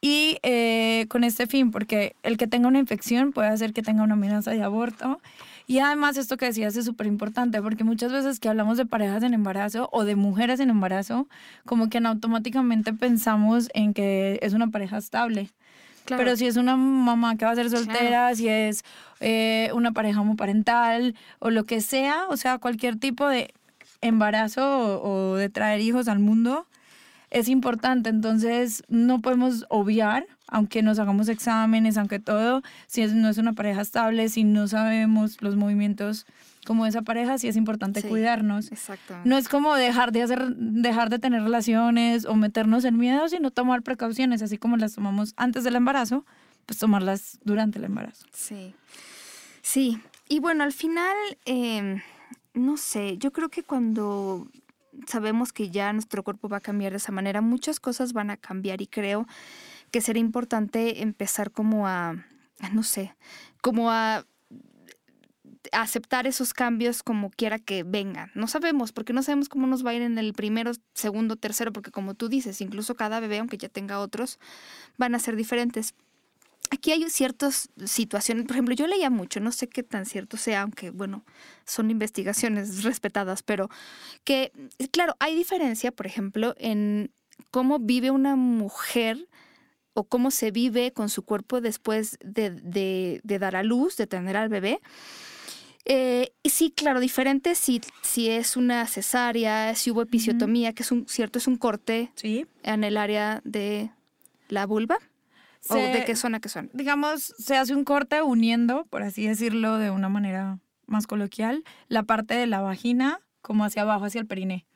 [0.00, 4.02] Y eh, con este fin, porque el que tenga una infección puede hacer que tenga
[4.02, 5.20] una amenaza de aborto.
[5.66, 9.22] Y además esto que decías es súper importante, porque muchas veces que hablamos de parejas
[9.24, 11.28] en embarazo o de mujeres en embarazo,
[11.64, 15.50] como que en automáticamente pensamos en que es una pareja estable.
[16.06, 16.22] Claro.
[16.24, 18.84] Pero si es una mamá que va a ser soltera, si es
[19.20, 23.52] eh, una pareja homoparental o lo que sea, o sea, cualquier tipo de
[24.00, 24.62] embarazo
[25.02, 26.66] o, o de traer hijos al mundo,
[27.30, 28.08] es importante.
[28.08, 33.52] Entonces, no podemos obviar, aunque nos hagamos exámenes, aunque todo, si es- no es una
[33.52, 36.24] pareja estable, si no sabemos los movimientos
[36.66, 38.08] como esa pareja, sí es importante Sí.
[38.08, 38.70] cuidarnos.
[38.70, 39.28] Exactamente.
[39.28, 43.50] No es como dejar de hacer, dejar de tener relaciones o meternos en miedo, sino
[43.50, 46.26] tomar precauciones, así como las tomamos antes del embarazo,
[46.66, 48.26] pues tomarlas durante el embarazo.
[48.32, 48.74] Sí.
[49.62, 49.98] Sí.
[50.28, 52.02] Y bueno, al final, eh,
[52.54, 54.48] no sé, yo creo que cuando
[55.06, 58.36] sabemos que ya nuestro cuerpo va a cambiar de esa manera, muchas cosas van a
[58.36, 59.26] cambiar y creo
[59.90, 62.16] que será importante empezar como a,
[62.72, 63.14] no sé,
[63.60, 64.24] como a
[65.82, 68.30] aceptar esos cambios como quiera que vengan.
[68.34, 71.72] No sabemos, porque no sabemos cómo nos va a ir en el primero, segundo, tercero,
[71.72, 74.38] porque como tú dices, incluso cada bebé, aunque ya tenga otros,
[74.96, 75.94] van a ser diferentes.
[76.70, 80.62] Aquí hay ciertas situaciones, por ejemplo, yo leía mucho, no sé qué tan cierto sea,
[80.62, 81.24] aunque bueno,
[81.64, 83.68] son investigaciones respetadas, pero
[84.24, 84.50] que,
[84.90, 87.12] claro, hay diferencia, por ejemplo, en
[87.50, 89.28] cómo vive una mujer
[89.92, 94.36] o cómo se vive con su cuerpo después de, de- dar a luz, de tener
[94.36, 94.80] al bebé.
[95.88, 100.90] Eh, y sí, claro, diferente si, si es una cesárea, si hubo episiotomía, que es
[100.90, 102.44] un cierto, es un corte Sí.
[102.64, 103.90] en el área de
[104.48, 104.98] la vulva.
[105.68, 106.70] ¿O Se- de qué zona que son?
[106.72, 112.02] digamos, se hace un corte uniendo, por así decirlo de una manera más coloquial, la
[112.02, 114.66] parte de la vagina como hacia abajo, hacia el periné.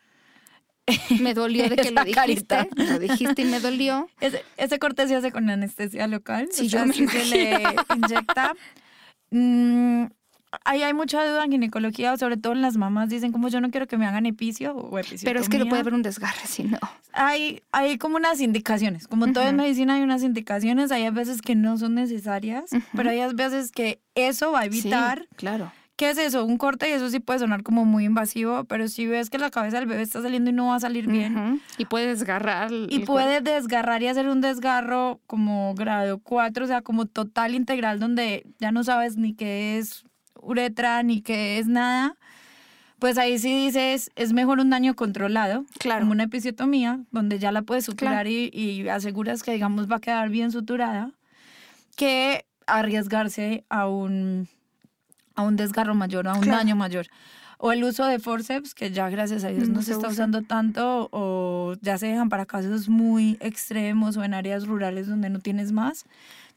[1.20, 2.14] Me dolió de que lo dijiste.
[2.56, 2.68] carita.
[2.76, 4.08] Lo dijiste y me dolió.
[4.20, 6.48] Ese, ese corte se hace con anestesia local.
[6.52, 7.62] Sí, o sea, yo me sí se le
[7.96, 8.54] inyecta.
[9.30, 10.06] Mm,
[10.64, 13.08] ahí hay mucha duda en ginecología, sobre todo en las mamás.
[13.08, 15.24] Dicen como yo no quiero que me hagan epicio o episiotomía.
[15.24, 16.78] Pero es que no puede haber un desgarre si no.
[17.12, 19.08] Hay, hay como unas indicaciones.
[19.08, 20.92] Como todo en medicina hay unas indicaciones.
[20.92, 22.82] Hay veces que no son necesarias, Ujú.
[22.96, 25.72] pero hay veces que eso va a evitar Sí, claro.
[25.96, 26.46] ¿Qué es eso?
[26.46, 29.50] Un corte y eso sí puede sonar como muy invasivo, pero si ves que la
[29.50, 31.60] cabeza del bebé está saliendo y no va a salir bien Ujú.
[31.76, 32.70] Y puede desgarrar.
[32.72, 38.00] y puede desgarrar y hacer un desgarro como grado 4, o sea, como total integral
[38.00, 40.04] donde ya no sabes ni qué es
[40.42, 42.16] uretra ni qué es nada.
[42.98, 46.00] Pues ahí sí dices, es mejor un daño controlado, Claro.
[46.00, 48.28] como una episiotomía, donde ya la puedes suturar Claro.
[48.30, 51.10] y, y aseguras que, digamos, va a quedar bien suturada,
[51.96, 54.48] que arriesgarse a un,
[55.34, 56.58] a un desgarro mayor, a un Claro.
[56.58, 57.06] daño mayor.
[57.62, 60.06] O el uso de forceps, que ya gracias a Dios No no, se, se está
[60.08, 60.12] usa.
[60.12, 65.28] usando tanto, o ya se dejan para casos muy extremos o en áreas rurales donde
[65.30, 66.04] no tienes más.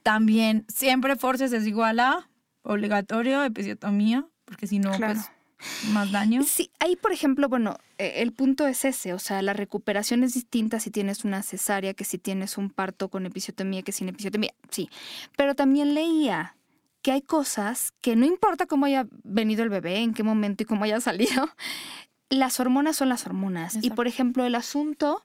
[0.02, 2.28] También siempre forceps es igual a
[2.64, 5.14] obligatorio, episiotomía, porque si no, Claro.
[5.14, 5.32] pues
[5.94, 6.44] más daño.
[6.44, 10.34] Sí, ahí por ejemplo, bueno, eh, el punto es ese, o sea, la recuperación es
[10.34, 14.54] distinta si tienes una cesárea que si tienes un parto con episiotomía que sin episiotomía,
[14.70, 14.90] sí.
[15.38, 16.58] Pero también leía
[17.02, 20.66] que hay cosas que no importa cómo haya venido el bebé, en qué momento y
[20.66, 21.50] cómo haya salido,
[22.30, 23.78] las hormonas son las hormonas.
[23.82, 25.24] Y por ejemplo, el asunto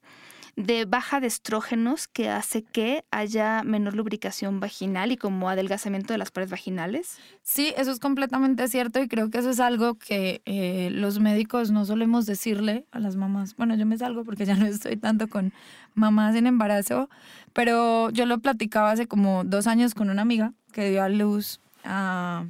[0.59, 6.19] de baja de estrógenos que hace que haya menor lubricación vaginal y como adelgazamiento de
[6.19, 7.19] las paredes vaginales.
[7.43, 11.71] Sí, eso es completamente cierto y creo que eso es algo que eh, los médicos
[11.71, 13.55] no solemos decirle a las mamás.
[13.55, 15.53] Bueno, yo me salgo porque ya no estoy tanto con
[15.95, 17.09] mamás en embarazo,
[17.53, 21.61] pero yo lo platicaba hace como dos años con una amiga que dio a luz
[21.85, 22.45] a,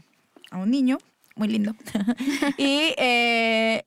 [0.50, 0.96] a un niño
[1.36, 1.74] muy lindo.
[2.56, 3.84] y eh,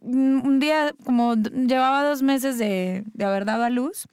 [0.00, 4.06] un un día, como llevaba dos meses de, de haber dado a luz,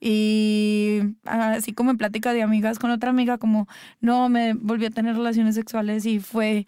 [0.00, 3.68] y así como en plática de amigas con otra amiga, como
[4.00, 6.66] no, me volví a tener relaciones sexuales y fue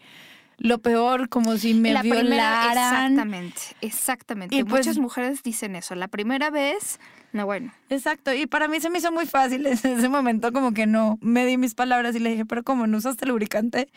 [0.59, 3.12] lo peor, como si me la primera, violaran.
[3.12, 4.54] exactamente, exactamente.
[4.56, 5.94] Y pues- Muchas mujeres dicen eso.
[5.94, 6.98] La primera vez,
[7.33, 7.72] no, bueno.
[7.88, 11.18] Exacto, y para mí se me hizo muy fácil en ese momento, como que no
[11.22, 13.88] me di mis palabras y le dije, pero ¿cómo no usaste lubricante?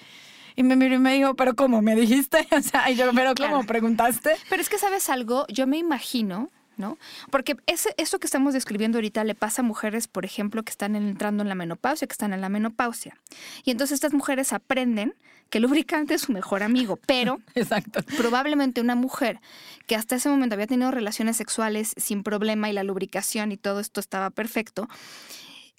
[0.56, 1.82] Y me miró y me dijo, pero ¿cómo?
[1.82, 2.48] ¿Me dijiste?
[2.58, 3.50] O sea, y yo, pero ¿cómo?
[3.50, 3.64] Claro.
[3.66, 4.36] ¿Preguntaste?
[4.50, 5.46] Pero es que, ¿sabes algo?
[5.48, 6.98] Yo me imagino, ¿no?
[7.32, 10.96] Porque ese, eso que estamos describiendo ahorita le pasa a mujeres, por ejemplo, que están
[10.96, 13.18] entrando en la menopausia, que están en la menopausia.
[13.64, 15.16] Y entonces estas mujeres aprenden
[15.50, 18.02] que el lubricante es su mejor amigo, pero Exacto.
[18.18, 19.40] probablemente una mujer
[19.86, 23.80] que hasta ese momento había tenido relaciones sexuales sin problema y la lubricación y todo
[23.80, 24.88] esto estaba perfecto,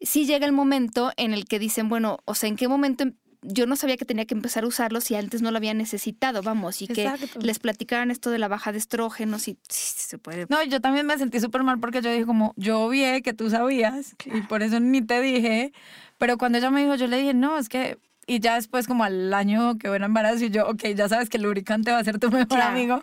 [0.00, 3.14] sí llega el momento en el que dicen, bueno, o sea, ¿en qué momento em-
[3.46, 6.42] yo no sabía que tenía que empezar a usarlo si antes no lo había necesitado,
[6.42, 10.46] vamos, y que les platicaran esto de la baja de estrógenos y sí, se puede.
[10.48, 13.50] No, yo también me sentí súper mal porque yo dije como, yo vi que tú
[13.50, 15.72] sabías y por eso ni te dije,
[16.18, 19.04] pero cuando ella me dijo, yo le dije, no, es que, y ya después como
[19.04, 22.04] al año que hubo embarazo y yo, ok, ya sabes que el lubricante va a
[22.04, 22.70] ser tu mejor Claro.
[22.76, 23.02] amigo.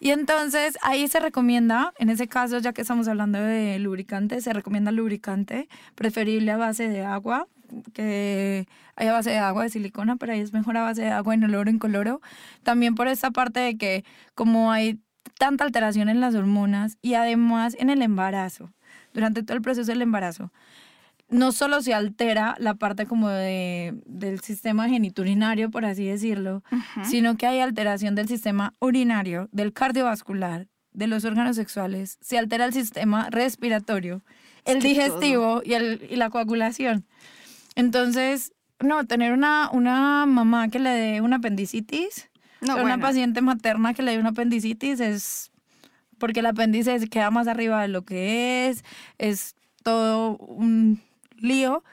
[0.00, 4.52] Y entonces ahí se recomienda, en ese caso, ya que estamos hablando de lubricante, se
[4.52, 7.46] recomienda lubricante preferible a base de agua,
[7.92, 11.10] que hay a base de agua de silicona, pero ahí es mejor a base de
[11.10, 12.20] agua inoloro incoloro.
[12.62, 15.00] También por esta parte de que como hay
[15.38, 18.70] tanta alteración en las hormonas y además en el embarazo.
[19.12, 20.52] durante todo el proceso del embarazo,
[21.28, 26.62] no solo se altera la parte como de, del sistema geniturinario, por así decirlo,
[27.04, 32.64] sino que hay alteración del sistema urinario, del cardiovascular, de los órganos sexuales, se altera
[32.64, 34.22] el sistema respiratorio,
[34.64, 37.04] el digestivo y, el, y la coagulación.
[37.74, 43.40] Entonces, no, tener una, una mamá que le dé una apendicitis, No, o una paciente
[43.40, 45.50] materna que le dé una apendicitis es
[46.18, 48.84] porque el apéndice queda más arriba de lo que es,
[49.18, 51.00] es todo un
[51.36, 51.84] lío.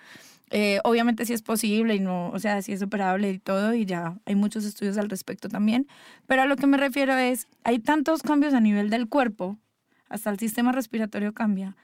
[0.53, 3.85] Eh, obviamente sí es posible y no, o sea, sí es operable y todo y
[3.85, 5.87] ya hay muchos estudios al respecto también.
[6.27, 9.57] Pero a lo que me refiero es, hay tantos cambios a nivel del cuerpo,
[10.09, 11.77] hasta el sistema respiratorio cambia.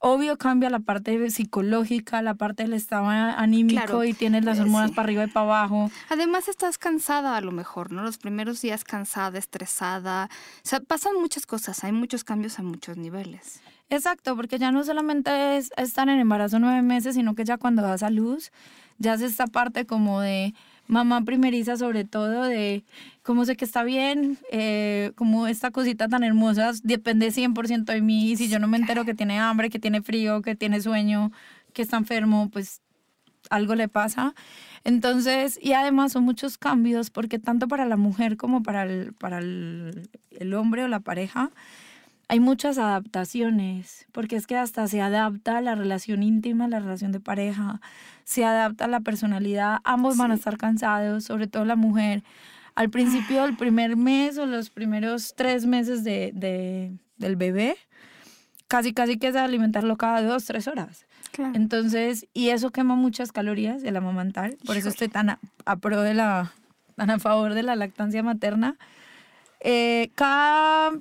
[0.00, 4.62] Obvio cambia la parte psicológica, la parte del estado anímico Claro, y tienes las eh,
[4.62, 4.96] hormonas sí.
[4.96, 5.90] para arriba y para abajo.
[6.08, 8.02] Además estás cansada a lo mejor, ¿no?
[8.02, 10.28] Los primeros días cansada, estresada.
[10.64, 13.60] O sea, pasan muchas cosas, hay muchos cambios a muchos niveles.
[13.90, 17.82] Exacto, porque ya no solamente es estar en embarazo nueve meses, sino que ya cuando
[17.82, 18.52] das a luz,
[18.98, 20.54] ya es esta parte como de
[20.88, 22.84] mamá primeriza sobre todo, de
[23.22, 28.32] cómo sé que está bien, eh, como esta cosita tan hermosa depende 100% de mí,
[28.32, 31.30] y si yo no me entero que tiene hambre, que tiene frío, que tiene sueño,
[31.72, 32.80] que está enfermo, pues
[33.50, 34.34] algo le pasa.
[34.84, 39.38] Entonces, y además son muchos cambios, porque tanto para la mujer como para el, para
[39.38, 41.50] el, el hombre o la pareja,
[42.28, 47.20] hay muchas adaptaciones, porque es que hasta se adapta la relación íntima, la relación de
[47.20, 47.80] pareja,
[48.24, 50.40] se adapta la personalidad, ambos van a Sí.
[50.40, 52.22] estar cansados, sobre todo la mujer.
[52.74, 57.76] Al principio, el primer mes o los primeros tres meses de, de- del bebé,
[58.68, 61.06] casi casi que es alimentarlo cada dos, tres horas.
[61.32, 61.52] Claro.
[61.54, 64.50] Entonces, y eso quema muchas calorías, el amamantar.
[64.66, 64.90] Por eso Híjole.
[64.90, 66.52] estoy tan a, a pro de la,
[66.96, 68.76] tan a favor de la lactancia materna.
[69.60, 70.92] Eh, cada,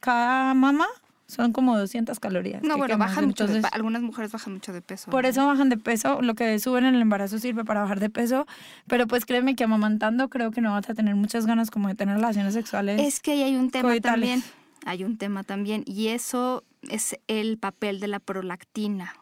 [0.00, 0.86] cada mamá
[1.26, 2.62] son como 200 calorías.
[2.62, 5.10] no, bueno, bajan mucho de Entonces, pa- algunas mujeres bajan mucho de peso.
[5.10, 5.28] por ¿no?
[5.28, 8.46] eso bajan de peso, lo que suben en el embarazo sirve para bajar de peso,
[8.86, 11.94] pero pues créeme que amamantando creo que no vas a tener muchas ganas como de
[11.96, 12.98] tener relaciones sexuales.
[13.00, 14.30] Es que ahí hay un tema coitales.
[14.30, 14.42] también.
[14.86, 15.82] Hay un tema también.
[15.86, 19.12] Y eso es el papel de la prolactina.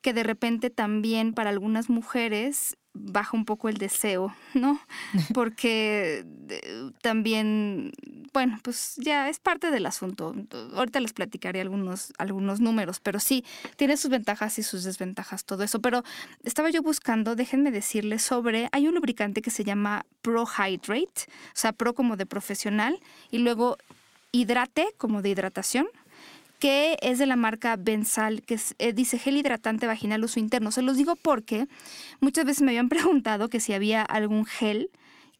[0.00, 4.80] Que de repente también para algunas mujeres baja un poco el deseo, ¿no?
[5.34, 7.92] Porque eh, también,
[8.32, 10.34] bueno, pues ya es parte del asunto.
[10.74, 13.44] Ahorita les platicaré algunos, algunos números, pero sí,
[13.76, 15.80] tiene sus ventajas y sus desventajas todo eso.
[15.80, 16.02] Pero
[16.44, 21.54] estaba yo buscando, déjenme decirles sobre, hay un lubricante que se llama Pro Hydrate, o
[21.54, 23.00] sea, Pro como de profesional,
[23.30, 23.76] y luego
[24.32, 25.88] Hidrate como de hidratación
[26.60, 30.70] que es de la marca Bensal, que es- eh, dice gel hidratante vaginal uso interno.
[30.70, 31.66] Se los digo porque
[32.20, 34.90] muchas veces me habían preguntado que si había algún gel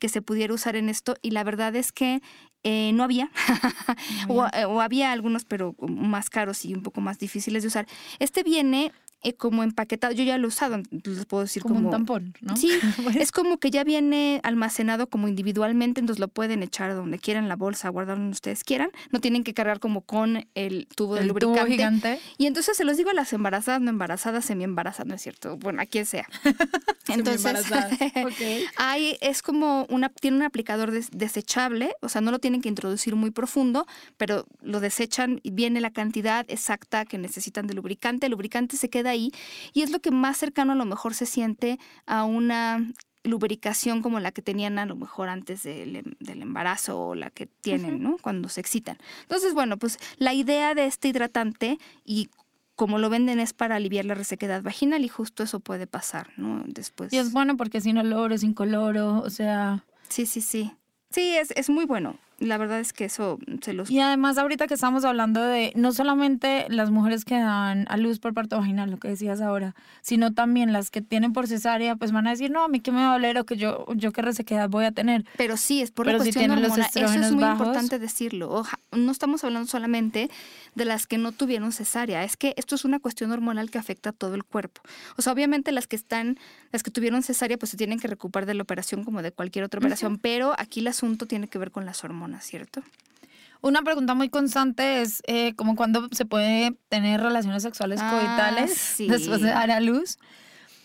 [0.01, 2.23] que se pudiera usar en esto y la verdad es que
[2.65, 3.31] eh, no había.
[4.29, 7.87] o, eh, o había algunos, pero más caros y un poco más difíciles de usar.
[8.19, 11.89] Este viene eh, como empaquetado, yo ya lo he usado, les puedo decir como, como...
[11.89, 12.57] un tampón, ¿no?
[12.57, 12.71] Sí,
[13.03, 17.49] Pues, es como que ya viene almacenado como individualmente, entonces lo pueden echar donde quieran,
[17.49, 18.91] la bolsa, guardarlo donde ustedes quieran.
[19.11, 21.73] No tienen que cargar como con el tubo de tubo lubricante.
[21.73, 22.21] gigante.
[22.39, 25.57] Y entonces se los digo a las embarazadas, no embarazadas, semi embarazadas, no es cierto.
[25.57, 26.27] Bueno, a quien sea.
[27.09, 27.93] Entonces, Semiembarazadas,
[28.25, 28.71] ok.
[28.77, 32.69] hay, es como una, tiene un aplicador des- desechable, o sea, no lo tienen que
[32.69, 38.27] introducir muy profundo, pero lo desechan y viene la cantidad exacta que necesitan de lubricante.
[38.27, 39.33] El lubricante se queda ahí
[39.73, 42.85] y es lo que más cercano a lo mejor se siente a una
[43.23, 47.31] lubricación como la que tenían a lo mejor antes del, em- del embarazo o la
[47.31, 48.17] que tienen, ¿no?
[48.23, 48.97] Cuando se excitan.
[49.23, 52.31] Entonces, bueno, pues la idea de este hidratante y
[52.77, 56.63] como lo venden es para aliviar la resequedad vaginal y justo eso puede pasar, ¿no?
[56.67, 57.13] Después.
[57.13, 59.85] Y es bueno porque sin olor o sin coloro, o sea...
[60.09, 60.73] Sí, sí, sí.
[61.11, 62.17] Sí, es, es muy bueno.
[62.41, 63.91] La verdad es que eso se los...
[63.91, 68.19] Y además ahorita que estamos hablando de no solamente las mujeres que dan a luz
[68.19, 72.13] por parto vaginal, lo que decías ahora, sino también las que tienen por cesárea, pues
[72.13, 74.13] van a decir, no, a mí qué me va a doler o que yo, yo
[74.13, 75.27] qué resequedad voy a tener.
[75.37, 76.81] Pero sí, es por Pero la cuestión hormonal.
[76.95, 77.59] Eso es muy bajos.
[77.67, 78.51] importante decirlo.
[78.51, 80.31] Oja- no estamos hablando solamente
[80.75, 82.25] de las que no tuvieron cesárea.
[82.25, 84.81] Es que esto es una cuestión hormonal que afecta a todo el cuerpo.
[85.19, 86.39] O sea, obviamente las que están,
[86.73, 89.65] las que tuvieron cesárea, pues se tienen que recuperar de la operación como de cualquier
[89.67, 90.17] otra operación.
[90.17, 92.83] Pero aquí el asunto tiene que ver con las hormonas, ¿cierto?
[93.63, 98.73] Una pregunta muy constante es eh, como cuando se puede tener relaciones sexuales Ah, coitales
[98.73, 99.07] sí.
[99.11, 100.19] después de dar a luz.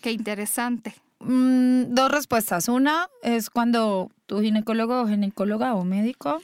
[0.02, 0.94] Qué interesante.
[1.20, 2.68] Mm, dos respuestas.
[2.68, 6.42] Una es cuando tu ginecólogo o ginecóloga o médico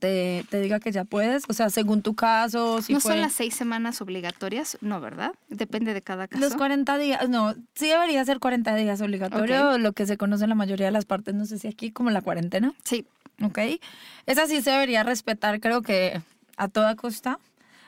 [0.00, 3.32] te, te diga que ya puedes, o sea, según tu caso, si ¿No son las
[3.32, 4.76] seis semanas obligatorias?
[4.82, 5.32] No, ¿verdad?
[5.48, 6.44] Depende de cada caso.
[6.44, 10.50] los 40 días, no, sí debería ser 40 días obligatorio, lo que se conoce en
[10.50, 13.06] la mayoría de las partes, no sé si aquí como la cuarentena, Sí,
[13.42, 13.58] ¿ok?
[14.26, 16.20] Esa sí se debería respetar, creo que
[16.56, 17.38] a toda costa.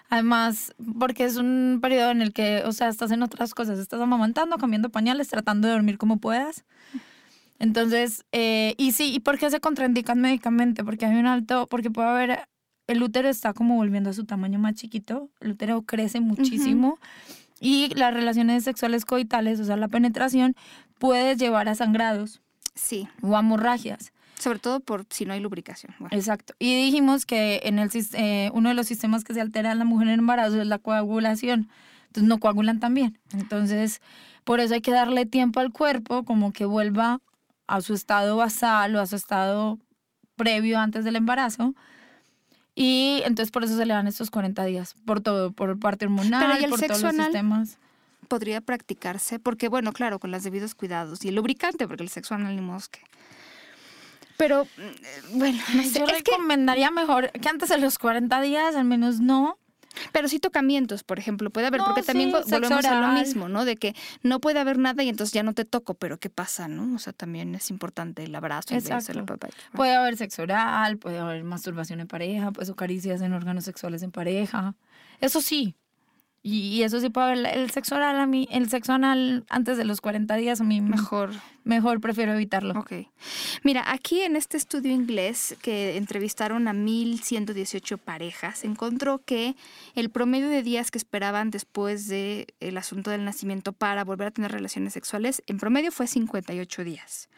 [0.08, 4.00] Además, porque es un periodo en el que, o sea, estás en otras cosas, estás
[4.00, 6.64] amamantando, cambiando pañales, tratando de dormir como puedas.
[7.60, 10.82] Entonces, eh, y sí, ¿y por qué se contraindican médicamente?
[10.82, 12.48] Porque hay un alto, porque puede haber,
[12.88, 16.98] el útero está como volviendo a su tamaño más chiquito, el útero crece muchísimo
[17.60, 20.56] y las relaciones sexuales coitales, o sea, la penetración,
[20.98, 22.40] puede llevar a sangrados
[22.74, 24.12] Sí, o a hemorragias.
[24.40, 25.94] Sobre todo por si no hay lubricación.
[25.98, 26.54] Bueno, Exacto.
[26.58, 29.84] Y dijimos que en el, eh, uno de los sistemas que se altera en la
[29.84, 31.68] mujer en embarazo es la coagulación.
[32.06, 33.18] Entonces no coagulan tan bien.
[33.32, 34.00] Entonces,
[34.44, 37.20] por eso hay que darle tiempo al cuerpo como que vuelva
[37.66, 39.78] a su estado basal o a su estado
[40.34, 41.74] previo antes del embarazo.
[42.74, 46.46] Y entonces por eso se le dan estos 40 días, por todo, por parte hormonal,
[46.46, 47.78] Pero, ¿y el por todos los sistemas.
[48.26, 52.34] podría practicarse, porque bueno, claro, con los debidos cuidados y el lubricante, porque el sexo
[52.34, 53.00] anal ni modo es que...
[54.40, 58.40] Pero, mm, bueno, no sé, Yo es que, recomendaría mejor que antes de los 40
[58.40, 59.58] días, al menos no.
[60.12, 63.48] pero sí tocamientos, por ejemplo, puede haber, No, porque también sí, volvemos a lo mismo,
[63.50, 63.66] ¿no?
[63.66, 66.68] De que no puede haber nada y entonces ya no te toco, pero ¿qué pasa,
[66.68, 66.94] no?
[66.94, 69.12] O sea, también es importante el abrazo, el beso.
[69.74, 74.02] Puede haber sexo oral, puede haber masturbación en pareja, pues o caricias en órganos sexuales
[74.02, 74.74] en pareja.
[75.20, 75.74] Eso sí.
[76.42, 77.46] Y, eso sí haber.
[77.46, 80.80] El sexo oral a mí, el sexo anal antes de los 40 días a mí
[80.80, 81.30] mejor,
[81.64, 82.00] Mejor.
[82.00, 82.78] prefiero evitarlo.
[82.78, 82.92] Ok.
[83.62, 89.54] Mira, aquí en este estudio inglés que entrevistaron a 1.118 parejas, encontró que
[89.94, 94.30] el promedio de días que esperaban después del el asunto del nacimiento para volver a
[94.30, 97.28] tener relaciones sexuales, en promedio fue 58 días.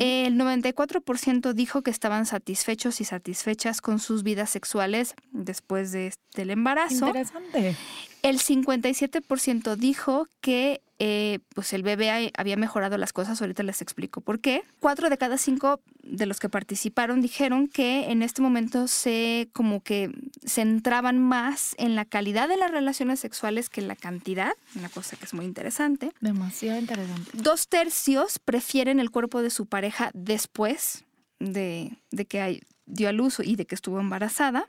[0.00, 6.50] El 94% dijo que estaban satisfechos y satisfechas con sus vidas sexuales después de- del
[6.50, 7.06] embarazo.
[7.08, 7.76] Interesante.
[8.22, 13.82] El 57% dijo que eh, pues el bebé ha- había mejorado las cosas, ahorita les
[13.82, 14.62] explico por qué.
[14.78, 19.82] Cuatro de cada cinco de los que participaron dijeron que en este momento se como
[19.82, 20.10] que
[20.46, 25.16] centraban más en la calidad de las relaciones sexuales que en la cantidad, una cosa
[25.16, 26.12] que es muy interesante.
[26.20, 27.30] Demasiado interesante.
[27.34, 31.04] Dos tercios prefieren el cuerpo de su pareja después
[31.40, 34.66] de, de que hay- dio a luz y de que estuvo embarazada.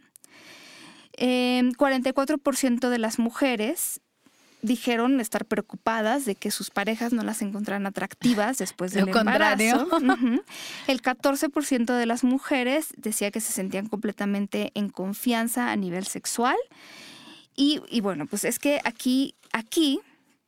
[1.18, 4.02] Eh, 44% de las mujeres
[4.62, 9.82] dijeron estar preocupadas de que sus parejas no las encontraran atractivas después Lo del contrario.
[9.82, 9.98] embarazo.
[10.26, 10.44] Ujú.
[10.88, 16.56] El 14% de las mujeres decía que se sentían completamente en confianza a nivel sexual.
[17.56, 20.00] Y, y bueno, pues es que aquí, aquí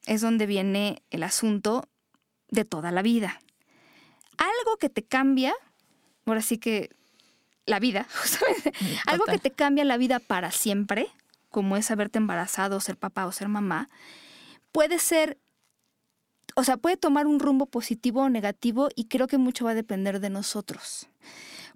[0.08, 1.88] es donde viene el asunto
[2.50, 3.40] de toda la vida.
[4.38, 5.54] Algo que te cambia,
[6.26, 6.90] ahora sí que
[7.66, 8.74] la vida, justamente,
[9.06, 11.08] algo que te cambia la vida para siempre,
[11.50, 13.90] como es haberte embarazado, ser papá o ser mamá,
[14.72, 15.38] puede ser,
[16.56, 19.76] o sea, puede tomar un rumbo positivo o negativo y creo que mucho va a
[19.76, 21.08] depender de nosotros.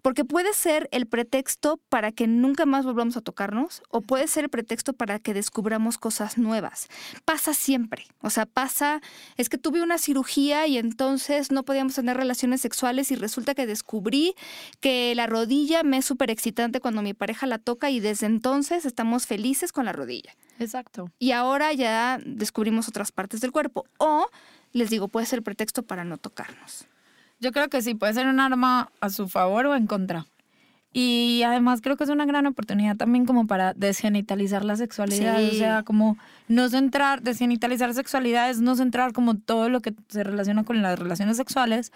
[0.02, 4.46] Porque puede ser el pretexto para que nunca más volvamos a tocarnos o puede ser
[4.46, 6.88] el pretexto para que descubramos cosas nuevas.
[7.26, 8.06] Pasa siempre.
[8.22, 9.02] O sea, pasa,
[9.38, 13.66] es que tuve una cirugía y entonces no podíamos tener relaciones sexuales y resulta que
[13.66, 14.36] descubrí
[14.80, 18.86] que la rodilla me es súper excitante cuando mi pareja la toca y desde entonces
[18.86, 20.36] estamos felices con la rodilla.
[20.60, 21.12] Exacto.
[21.20, 23.86] Y ahora ya descubrimos otras partes del cuerpo.
[23.98, 24.28] O,
[24.74, 26.88] les digo, puede ser pretexto para no tocarnos.
[27.40, 30.26] Yo creo que sí, puede ser un arma a su favor o en contra.
[30.92, 35.38] Y además creo que es una gran oportunidad también como para desgenitalizar la sexualidad.
[35.38, 35.50] Sí.
[35.52, 40.24] O sea, como no centrar, desgenitalizar sexualidad es no centrar como todo lo que se
[40.24, 41.92] relaciona con las relaciones sexuales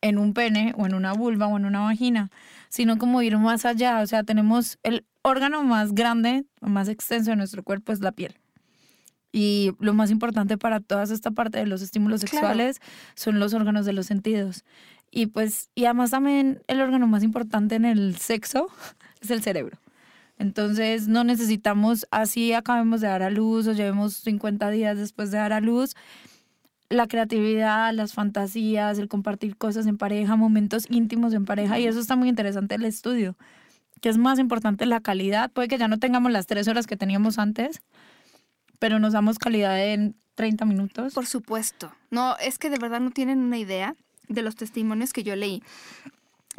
[0.00, 2.30] en un pene o en una vulva o en una vagina,
[2.68, 4.00] sino como ir más allá.
[4.00, 8.12] O sea, tenemos el órgano más grande o más extenso de nuestro cuerpo es la
[8.12, 8.36] piel.
[9.36, 12.30] Y lo más importante para toda esta parte de los estímulos Claro.
[12.46, 12.80] sexuales
[13.14, 14.64] son los órganos de los sentidos.
[15.10, 18.68] Y pues, y además también el órgano más importante en el sexo
[19.20, 19.76] es el cerebro.
[20.38, 25.36] Entonces no necesitamos, así acabemos de dar a luz o llevemos 50 días después de
[25.36, 25.94] dar a luz,
[26.88, 31.78] la creatividad, las fantasías, el compartir cosas en pareja, momentos íntimos en pareja.
[31.78, 33.36] Y eso está muy interesante el estudio,
[34.00, 35.50] que es más importante la calidad.
[35.50, 37.82] Puede que ya no tengamos las tres horas que teníamos antes,
[38.78, 41.14] pero nos damos calidad en 30 minutos.
[41.14, 41.92] Por supuesto.
[42.10, 43.96] No, es que de verdad no tienen una idea
[44.28, 45.62] de los testimonios que yo leí.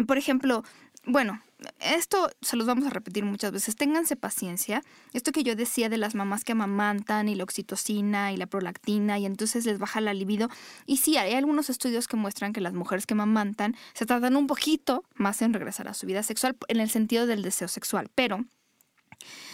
[0.05, 0.63] Por ejemplo,
[1.05, 1.41] bueno,
[1.79, 3.75] esto se los vamos a repetir muchas veces.
[3.75, 4.83] Ténganse paciencia.
[5.13, 9.17] Esto que yo decía de las mamás que amamantan y la oxitocina y la prolactina
[9.17, 10.49] y entonces les baja la libido.
[10.85, 14.47] Y sí, hay algunos estudios que muestran que las mujeres que amamantan se tardan un
[14.47, 18.45] poquito más en regresar a su vida sexual en el sentido del deseo sexual, pero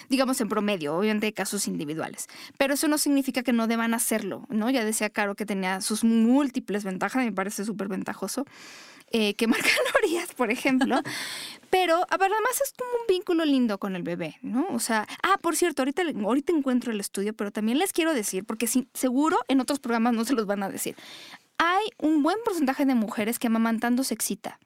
[0.09, 2.27] digamos en promedio, obviamente hay casos individuales,
[2.57, 4.69] pero eso no significa que no deban hacerlo, ¿no?
[4.69, 8.45] Ya decía Caro que tenía sus múltiples ventajas, me parece súper ventajoso.
[9.11, 10.99] eh, quemar calorías, por ejemplo.
[11.69, 14.67] Pero además es como un vínculo lindo con el bebé, ¿no?
[14.71, 18.43] O sea, ah, por cierto, ahorita, ahorita encuentro el estudio, pero también les quiero decir,
[18.43, 20.95] porque sí, seguro en otros programas no se los van a decir.
[21.57, 24.59] Hay un buen porcentaje de mujeres que amamantando se excita.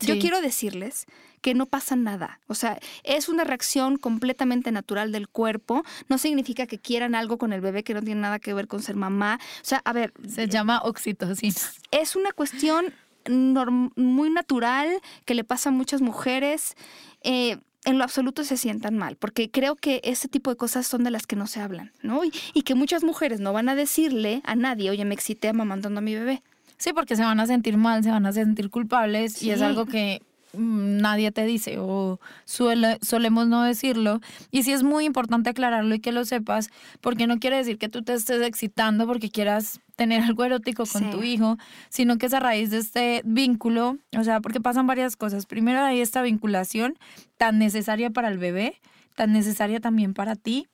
[0.00, 1.06] Yo quiero decirles
[1.42, 2.40] que no pasa nada.
[2.46, 5.84] O sea, es una reacción completamente natural del cuerpo.
[6.08, 8.82] No significa que quieran algo con el bebé que no tiene nada que ver con
[8.82, 9.38] ser mamá.
[9.60, 11.54] O sea, a ver, Se llama oxitocina.
[11.90, 12.94] es una cuestión
[13.28, 14.88] muy natural
[15.24, 16.74] que le pasa a muchas mujeres.
[17.22, 21.02] Eh, en lo absoluto se sientan mal, porque creo que ese tipo de cosas son
[21.02, 22.24] de las que no se hablan, ¿no?
[22.24, 25.98] Y, y que muchas mujeres no van a decirle a nadie, oye, me excité amamantando
[25.98, 26.44] a mi bebé.
[26.82, 29.64] Sí, porque se van a sentir mal, se van a sentir culpables y es Sí.
[29.64, 30.20] algo que
[30.54, 34.20] mm, nadie te dice o suele, solemos no decirlo.
[34.50, 36.70] Y sí es muy importante aclararlo y que lo sepas,
[37.00, 41.02] porque no quiere decir que tú te estés excitando porque quieras tener algo erótico con
[41.04, 41.10] Sí.
[41.12, 41.56] tu hijo,
[41.88, 45.46] sino que es a raíz de este vínculo, o sea, porque pasan varias cosas.
[45.46, 46.98] Primero hay esta vinculación
[47.36, 48.74] tan necesaria para el bebé,
[49.14, 50.66] tan necesaria también para ti.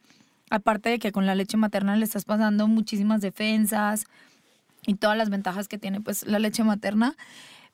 [0.50, 4.06] Aparte de que con la leche materna le estás pasando muchísimas defensas,
[4.88, 7.14] y todas las ventajas que tiene pues la leche materna,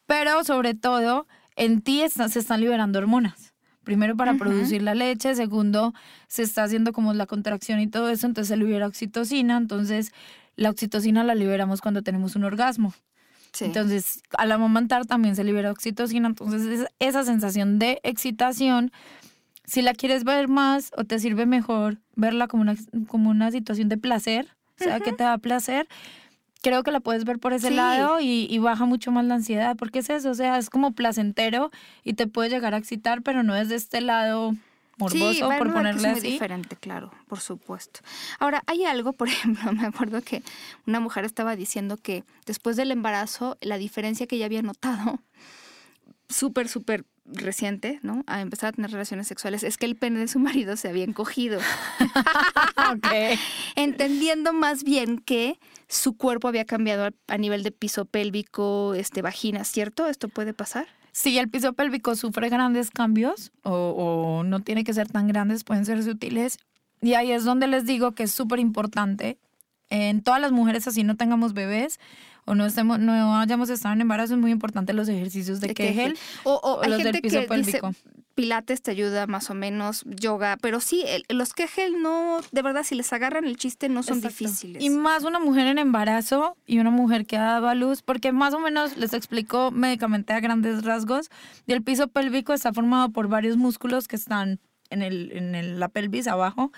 [0.07, 3.55] pero sobre todo en ti está- se están liberando hormonas.
[3.85, 5.95] Primero para producir la leche, segundo
[6.27, 10.13] se está haciendo como la contracción y todo eso, entonces se libera oxitocina, entonces
[10.57, 12.95] la oxitocina la liberamos cuando tenemos un orgasmo.
[13.53, 13.67] Sí.
[13.67, 16.27] Entonces, al amamantar también se libera oxitocina.
[16.27, 18.91] Entonces, es- esa sensación de excitación,
[19.65, 22.75] si la quieres ver más o te sirve mejor verla como una,
[23.07, 24.49] como una situación de placer,
[24.81, 25.87] o sea, que te da placer,
[26.65, 27.77] creo que la puedes ver por ese Sí.
[27.77, 30.93] lado y, y baja mucho más la ansiedad, porque es eso, o sea, es como
[30.93, 31.71] placentero
[32.03, 34.55] y te puede llegar a excitar, pero no es de este lado
[34.97, 36.31] morboso, sí, por ponerle muy así.
[36.31, 38.01] diferente, claro, por supuesto.
[38.39, 40.43] Ahora, hay algo, por ejemplo, me acuerdo que
[40.87, 45.21] una mujer estaba diciendo que después del embarazo, la diferencia que ella había notado,
[46.29, 48.23] súper, súper reciente, ¿no?
[48.27, 51.05] A empezar a tener relaciones sexuales, es que el pene de su marido se había
[51.05, 51.59] encogido,
[52.93, 53.07] Ok.
[53.77, 55.59] entendiendo más bien que
[55.89, 60.07] su cuerpo había cambiado a, a nivel de piso pélvico, este, vagina, ¿cierto?
[60.07, 60.87] ¿Esto puede pasar?
[61.13, 65.63] Si el piso pélvico sufre grandes cambios o, o no tiene que ser tan grandes,
[65.65, 66.59] pueden ser sutiles.
[67.01, 69.39] Y ahí es donde les digo que es súper importante.
[69.91, 72.01] En todas las mujeres, así no tengamos bebés
[72.47, 76.17] o no, estemos, no hayamos estado en embarazo, es muy importante los ejercicios de, Kegel.
[76.45, 77.95] O, o o hay los del gente piso que dice, pélvico.
[78.35, 82.83] Pilates te ayuda más o menos, yoga, pero sí, el- los Kegel no, de verdad,
[82.83, 84.39] si les agarran el chiste, no son Exacto.
[84.45, 84.83] difíciles.
[84.83, 88.33] Y más una mujer en embarazo y una mujer que ha dado a luz, porque
[88.33, 91.31] más o menos les explico médicamente a grandes rasgos.
[91.67, 94.59] Y el piso pélvico está formado por varios músculos que están
[94.91, 96.73] en, el, en el- la pelvis abajo.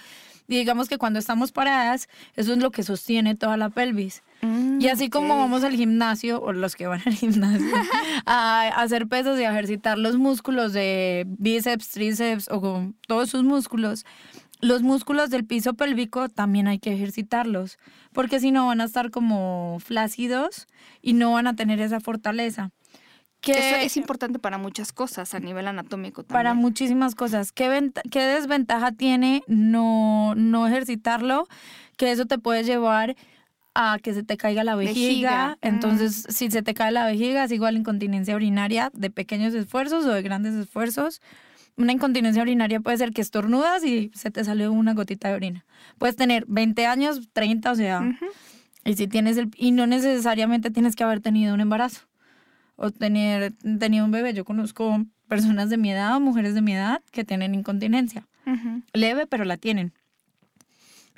[0.49, 4.23] Digamos que cuando estamos paradas, eso es lo que sostiene toda la pelvis.
[4.43, 7.67] Mm, Y así como vamos al gimnasio, o los que van al gimnasio,
[8.27, 13.43] a hacer pesos y a ejercitar los músculos de bíceps, tríceps o con todos sus
[13.43, 14.05] músculos,
[14.61, 17.79] los músculos del piso pélvico también hay que ejercitarlos,
[18.13, 20.67] porque si no van a estar como flácidos
[21.03, 22.71] y no van a tener esa fortaleza.
[23.41, 26.33] Que eso es importante para muchas cosas a nivel anatómico también.
[26.33, 27.53] para muchísimas cosas.
[27.53, 31.47] ¿Qué, venta- qué desventaja tiene no, no ejercitarlo?
[31.97, 33.15] Que eso te puede llevar
[33.75, 34.99] a que se te caiga la vejiga.
[35.09, 35.67] Vejiga, mm.
[35.67, 40.13] Entonces, si se te cae la vejiga, es igual incontinencia urinaria de pequeños esfuerzos o
[40.13, 41.21] de grandes esfuerzos.
[41.77, 45.67] Una incontinencia urinaria puede ser que estornudas y se te sale una gotita de orina.
[45.99, 48.19] Puedes tener 20 años, 30, o sea,
[48.83, 52.01] y si tienes el y no necesariamente tienes que haber tenido un embarazo
[52.77, 54.33] o tener tenido un bebé.
[54.35, 58.27] Yo conozco personas de mi edad o mujeres de mi edad que tienen incontinencia.
[58.93, 59.93] Leve, pero la tienen.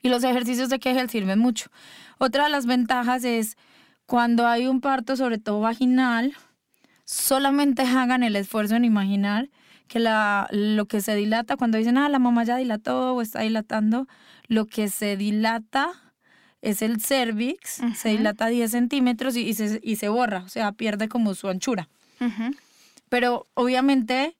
[0.02, 1.70] Y los ejercicios de Kegel sirven mucho.
[2.18, 3.56] Otra de las ventajas es
[4.06, 6.34] cuando hay un parto, sobre todo vaginal,
[7.04, 9.50] solamente hagan el esfuerzo en imaginar
[9.88, 13.40] que la, lo que se dilata, cuando dicen, ah, la mamá ya dilató o está
[13.40, 14.06] dilatando,
[14.46, 16.07] lo que se dilata
[16.62, 20.72] es el cervix, se dilata 10 centímetros y, y se, y se borra, o sea,
[20.72, 21.88] pierde como su anchura.
[23.08, 24.36] Pero obviamente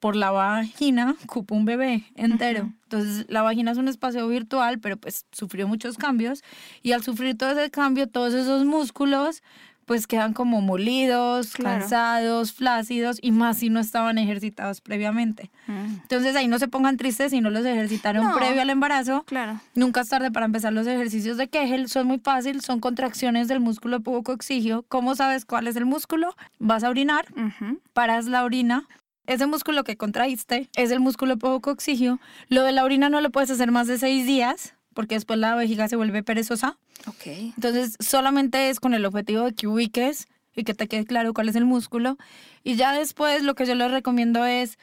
[0.00, 2.72] por la vagina cupo un bebé entero.
[2.84, 6.42] Entonces la vagina es un espacio virtual, pero pues sufrió muchos cambios
[6.82, 9.42] y al sufrir todo ese cambio, todos esos músculos
[9.90, 11.80] pues quedan como molidos, Claro.
[11.80, 15.50] cansados, flácidos y más si no estaban ejercitados previamente.
[15.66, 15.94] Mm.
[16.02, 18.36] Entonces ahí no se pongan tristes si no los ejercitaron No.
[18.36, 19.24] previo al embarazo.
[19.26, 19.58] Claro.
[19.74, 21.88] Nunca es tarde para empezar los ejercicios de Kegel.
[21.88, 24.84] Son muy fáciles, son contracciones del músculo pubocoexigio.
[24.86, 26.36] ¿Cómo sabes cuál es el músculo?
[26.60, 27.80] Vas a orinar, Ujú.
[27.92, 28.86] paras la orina.
[29.26, 32.20] Ese músculo que contraíste es el músculo pubocoexigio.
[32.48, 35.54] Lo de la orina no lo puedes hacer más de seis días porque después la
[35.54, 36.76] vejiga se vuelve perezosa.
[37.06, 37.26] Ok.
[37.56, 41.48] Entonces solamente es con el objetivo de que ubiques y que te quede claro cuál
[41.48, 42.18] es el músculo.
[42.64, 44.78] Y ya después lo que yo les recomiendo es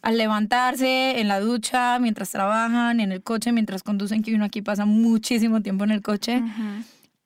[0.00, 4.62] al levantarse, en la ducha, mientras trabajan, en el coche, mientras conducen, que uno aquí
[4.62, 6.42] pasa muchísimo tiempo en el coche,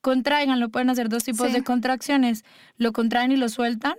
[0.01, 2.43] contraigan, lo pueden hacer dos tipos de contracciones,
[2.75, 3.93] lo contraen y lo sueltan,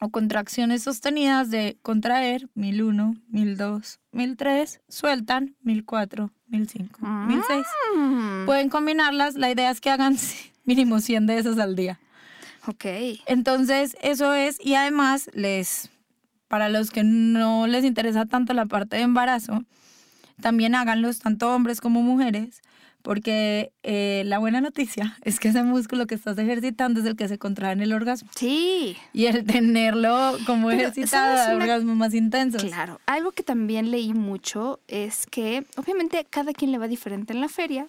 [0.00, 7.66] o contracciones sostenidas de contraer, 1001, 1002, 1003, sueltan, 1004, 1005, 1006.
[8.46, 10.16] Pueden combinarlas, la idea es que hagan
[10.64, 11.98] mínimo 100 de esas al día.
[12.66, 12.84] Ok.
[13.26, 15.90] Entonces, eso es, y además les
[16.48, 19.64] para los que no les interesa tanto la parte de embarazo,
[20.40, 22.62] también háganlos tanto hombres como mujeres,
[23.04, 27.28] porque eh, la buena noticia es que ese músculo que estás ejercitando es el que
[27.28, 28.30] se contrae en el orgasmo.
[28.34, 28.96] Sí.
[29.12, 32.64] Y el tenerlo como ejercitado da orgasmos más intensos.
[32.64, 33.02] Claro.
[33.04, 37.50] Algo que también leí mucho es que, obviamente, cada quien le va diferente en la
[37.50, 37.86] feria.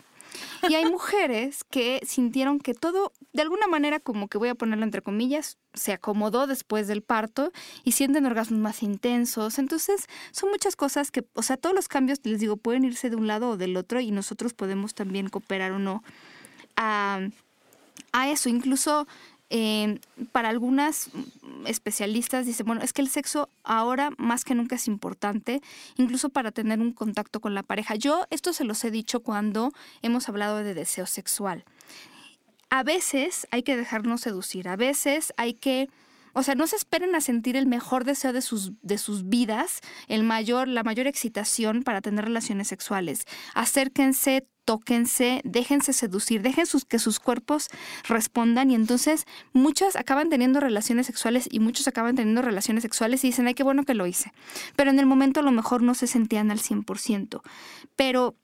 [0.70, 4.84] Y hay mujeres que sintieron que todo, de alguna manera, como que voy a ponerlo
[4.84, 7.52] entre comillas, se acomodó después del parto
[7.84, 9.60] y sienten orgasmos más intensos.
[9.60, 13.16] Entonces, son muchas cosas que, o sea, todos los cambios, les digo, pueden irse de
[13.16, 16.04] un lado o del otro y nosotros podemos también cooperar o no
[16.76, 17.20] a,
[18.12, 18.50] a eso.
[18.50, 19.08] Incluso
[19.50, 20.00] eh,
[20.32, 21.10] para algunas
[21.66, 25.62] especialistas dicen, bueno, es que el sexo ahora más que nunca es importante,
[25.98, 27.96] incluso para tener un contacto con la pareja.
[27.96, 29.72] Yo esto se los he dicho cuando
[30.02, 31.64] hemos hablado de deseo sexual.
[32.70, 35.90] A veces hay que dejarnos seducir, a veces hay que...
[36.38, 39.80] O sea, no se esperen a sentir el mejor deseo de sus, de sus vidas,
[40.10, 43.26] el mayor, la mayor excitación para tener relaciones sexuales.
[43.54, 47.70] Acérquense, tóquense, déjense seducir, dejen sus, que sus cuerpos
[48.08, 53.28] respondan y entonces muchas acaban teniendo relaciones sexuales y muchos acaban teniendo relaciones sexuales y
[53.28, 54.34] dicen, ay, qué bueno que lo hice.
[54.76, 57.42] Pero en el momento a lo mejor no se sentían al 100%.
[57.96, 58.36] Pero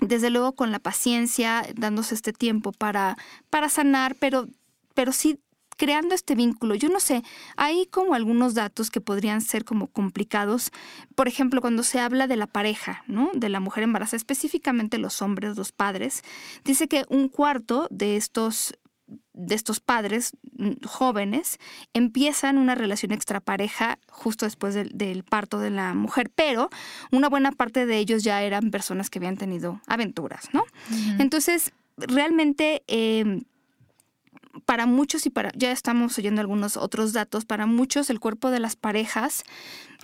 [0.00, 3.16] desde luego con la paciencia, dándose este tiempo para,
[3.50, 4.46] para sanar, pero,
[4.94, 5.40] pero sí
[5.78, 6.74] creando este vínculo.
[6.74, 7.22] Yo no sé,
[7.56, 10.70] hay como algunos datos que podrían ser como complicados.
[11.14, 13.30] Por ejemplo, cuando se habla de la pareja, ¿no?
[13.32, 16.22] De la mujer embarazada, específicamente los hombres, los padres,
[16.64, 18.74] dice que un cuarto de estos
[19.32, 21.58] de estos padres mm, jóvenes
[21.94, 26.68] empiezan una relación extrapareja justo después del, parto de la mujer, pero
[27.10, 30.64] una buena parte de ellos ya eran personas que habían tenido aventuras, ¿no?
[31.18, 33.44] Entonces, realmente em,
[34.68, 38.60] para muchos y para, ya estamos oyendo algunos otros datos, para muchos el cuerpo de
[38.60, 39.44] las parejas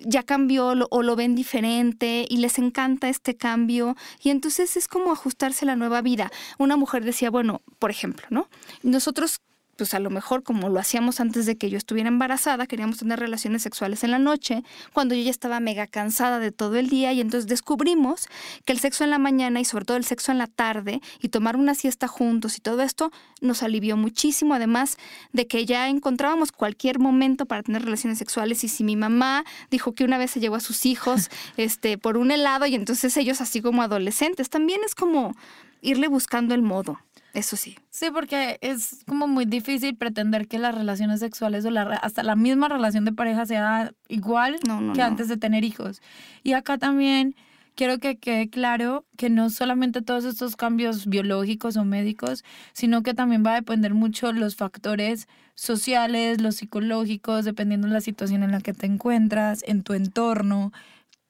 [0.01, 5.13] ya cambió o lo ven diferente y les encanta este cambio y entonces es como
[5.13, 6.33] ajustarse a la nueva vida.
[6.57, 8.49] Una mujer decía, bueno, por ejemplo, ¿no?
[8.83, 9.43] Nosotros
[9.77, 13.19] pues a lo mejor como lo hacíamos antes de que yo estuviera embarazada, queríamos tener
[13.19, 14.63] relaciones sexuales en la noche,
[14.93, 18.29] cuando yo ya estaba mega cansada de todo el día y entonces descubrimos
[18.65, 21.29] que el sexo en la mañana y sobre todo el sexo en la tarde y
[21.29, 23.11] tomar una siesta juntos y todo esto
[23.41, 24.97] nos alivió muchísimo, además
[25.33, 29.93] de que ya encontrábamos cualquier momento para tener relaciones sexuales y si mi mamá dijo
[29.93, 33.41] que una vez se llevó a sus hijos este, por un helado y entonces ellos
[33.41, 35.35] así como adolescentes, también es como
[35.81, 36.99] irle buscando el modo.
[37.35, 37.77] Eso sí.
[37.91, 42.37] Sí, porque es como muy difícil pretender que las relaciones sexuales o la, hasta la
[42.37, 44.57] misma relación de pareja sea igual
[44.95, 46.01] que antes de tener hijos.
[46.45, 47.35] Y acá también
[47.75, 53.15] quiero que quede claro que no solamente todos estos cambios biológicos o médicos, sino que
[53.15, 55.27] también va a depender mucho los factores
[55.57, 60.73] sociales, los psicológicos, dependiendo de la situación en la que te encuentras, en tu entorno,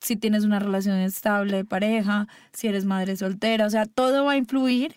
[0.00, 4.32] si tienes una relación estable de pareja, si eres madre soltera, o sea, todo va
[4.32, 4.96] a influir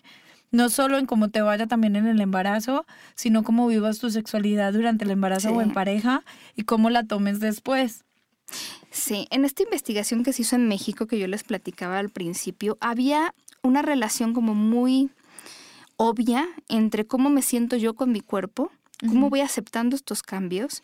[0.50, 4.72] no solo en cómo te vaya también en el embarazo, sino cómo vivas tu sexualidad
[4.72, 6.24] durante el embarazo o en pareja
[6.56, 8.04] y cómo la tomes después.
[8.90, 12.78] Sí, en esta investigación que se hizo en México que yo les platicaba al principio,
[12.80, 15.10] había una relación como muy
[15.96, 18.70] obvia entre cómo me siento yo con mi cuerpo,
[19.06, 20.82] cómo voy aceptando estos cambios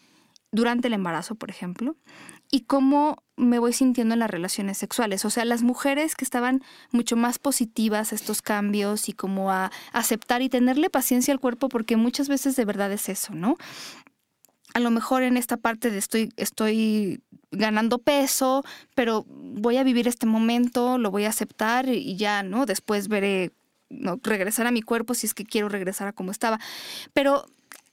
[0.53, 1.97] durante el embarazo, por ejemplo,
[2.51, 5.25] y cómo me voy sintiendo en las relaciones sexuales.
[5.25, 9.73] O sea, las mujeres que estaban mucho más positivas a estos cambios y como a
[9.93, 13.57] aceptar y tenerle paciencia al cuerpo, porque muchas veces de verdad es eso, ¿no?
[14.73, 18.65] A lo mejor en esta parte de estoy, estoy ganando peso,
[18.95, 22.67] pero voy a vivir este momento, lo voy a aceptar y ya, ¿no?
[22.67, 23.53] Después veré
[24.23, 26.59] regresar a mi cuerpo si es que quiero regresar a como estaba.
[27.13, 27.47] Pero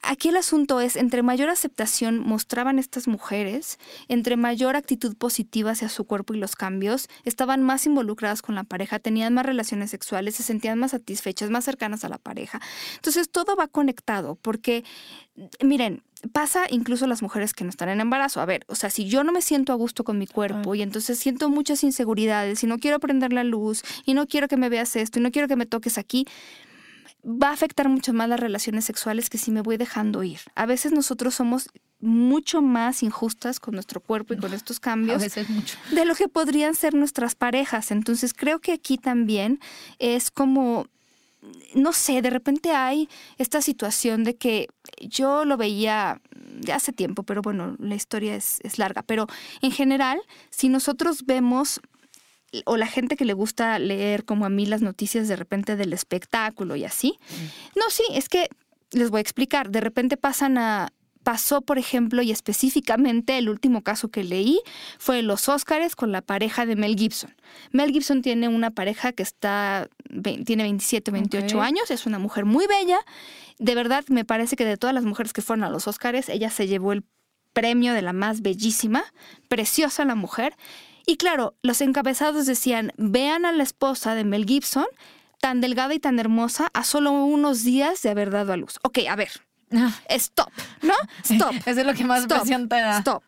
[0.03, 3.77] Aquí el asunto es, entre mayor aceptación mostraban estas mujeres,
[4.07, 8.63] entre mayor actitud positiva hacia su cuerpo y los cambios, estaban más involucradas con la
[8.63, 12.59] pareja, tenían más relaciones sexuales, se sentían más satisfechas, más cercanas a la pareja.
[12.95, 14.83] Entonces todo va conectado, porque,
[15.63, 16.01] miren,
[16.33, 18.41] pasa incluso las mujeres que no están en embarazo.
[18.41, 20.81] A ver, o sea, si yo no me siento a gusto con mi cuerpo y
[20.81, 24.69] entonces siento muchas inseguridades y no quiero prender la luz y no quiero que me
[24.69, 26.25] veas esto y no quiero que me toques aquí,
[27.23, 30.39] va a afectar mucho más las relaciones sexuales que si me voy dejando ir.
[30.55, 31.69] A veces nosotros somos
[31.99, 35.77] mucho más injustas con nuestro cuerpo y con estos cambios A veces mucho.
[35.91, 37.91] de lo que podrían ser nuestras parejas.
[37.91, 39.59] Entonces creo que aquí también
[39.99, 40.87] es como,
[41.75, 43.07] no sé, de repente hay
[43.37, 44.67] esta situación de que
[44.99, 46.19] yo lo veía
[46.61, 49.03] ya hace tiempo, pero bueno, la historia es, es larga.
[49.03, 49.27] Pero
[49.61, 50.19] en general,
[50.49, 51.81] si nosotros vemos
[52.65, 55.93] o la gente que le gusta leer como a mí las noticias de repente del
[55.93, 57.17] espectáculo y así.
[57.75, 58.47] No, sí, es que
[58.91, 59.69] les voy a explicar.
[59.69, 60.91] De repente pasan a
[61.23, 64.59] pasó, por ejemplo, y específicamente el último caso que leí
[64.97, 67.35] fue los Óscares con la pareja de Mel Gibson.
[67.71, 69.87] Mel Gibson tiene una pareja que está
[70.45, 71.63] tiene 27, 28 Ok.
[71.63, 72.99] años, es una mujer muy bella.
[73.59, 76.49] De verdad, me parece que de todas las mujeres que fueron a los Óscares, ella
[76.49, 77.03] se llevó el
[77.53, 79.03] premio de la más bellísima,
[79.47, 80.55] preciosa la mujer.
[81.05, 84.85] Y claro, los encabezados decían, vean a la esposa de Mel Gibson,
[85.39, 88.79] tan delgada y tan hermosa, a solo unos días de haber dado a luz.
[88.83, 89.31] Ok, a ver,
[90.09, 90.93] stop, ¿no?
[91.23, 91.53] Stop.
[91.65, 92.99] Eso es lo que más Stop, presión te da.
[92.99, 93.23] Stop.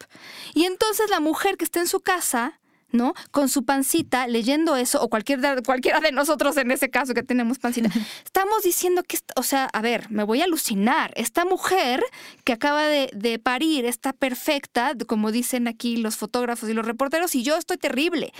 [0.54, 2.60] Y entonces la mujer que está en su casa,
[2.94, 3.14] ¿no?
[3.32, 7.60] Con su pancita, leyendo eso, o cualquiera, cualquiera de nosotros en ese caso que tenemos
[7.60, 7.90] pancita,
[8.24, 11.12] estamos diciendo que, o sea, a ver, me voy a alucinar.
[11.16, 12.04] Esta mujer
[12.46, 17.36] que acaba de, de parir está perfecta, como dicen aquí los fotógrafos y los reporteros,
[17.36, 18.32] y yo estoy terrible.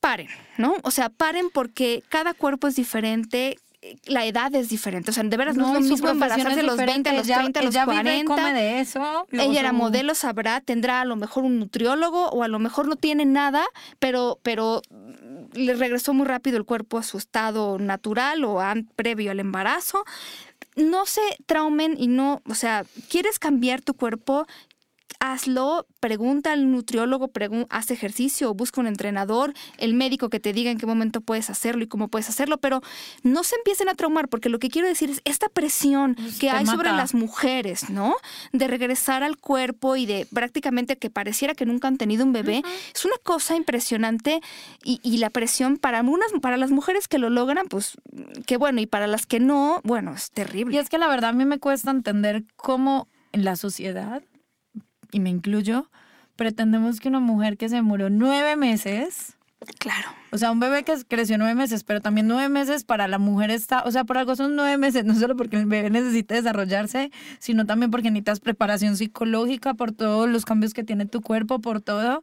[0.00, 0.76] Paren, ¿no?
[0.82, 3.58] O sea, paren porque cada cuerpo es diferente.
[4.04, 5.10] La edad es diferente.
[5.10, 7.26] O sea, de veras no, y es lo mismo embarazarse a los 20, a los
[7.26, 8.34] Ella- 30, a los ella vive y 40.
[8.34, 9.26] come de eso.
[9.30, 12.88] luego Ella era modelo, sabrá, tendrá a lo mejor un nutriólogo o a lo mejor
[12.88, 13.64] no tiene nada,
[13.98, 18.60] pero, pero mm, le regresó muy rápido el cuerpo a su estado natural o
[18.96, 20.04] previo al embarazo.
[20.76, 24.46] No se traumen y no, o sea, quieres cambiar tu cuerpo,
[25.20, 30.70] hazlo, pregunta al nutriólogo, pregun- haz ejercicio busca un entrenador, el médico que te diga
[30.70, 32.80] en qué momento puedes hacerlo y cómo puedes hacerlo, pero
[33.22, 36.50] no se empiecen a traumar, porque lo que quiero decir es esta presión Pues que
[36.50, 38.16] hay sobre las mujeres, ¿no?
[38.52, 42.62] De regresar al cuerpo y de prácticamente que pareciera que nunca han tenido un bebé,
[42.94, 44.40] es una cosa impresionante
[44.84, 47.98] y, y la presión para unas, para las mujeres que lo logran, pues
[48.46, 50.74] qué bueno, y para las que no, bueno, es terrible.
[50.74, 54.22] Y es que la verdad a mí me cuesta entender cómo en la sociedad,
[55.12, 55.90] y me incluyo,
[56.36, 59.36] pretendemos que una mujer que se murió nueve meses,
[59.78, 60.08] Claro.
[60.32, 63.50] o sea, un bebé que creció nueve meses, pero también nueve meses para la mujer
[63.50, 67.10] está, o sea, por algo son nueve meses, no solo porque el bebé necesita desarrollarse,
[67.38, 71.82] sino también porque necesitas preparación psicológica por todos los cambios que tiene tu cuerpo, por
[71.82, 72.22] todo.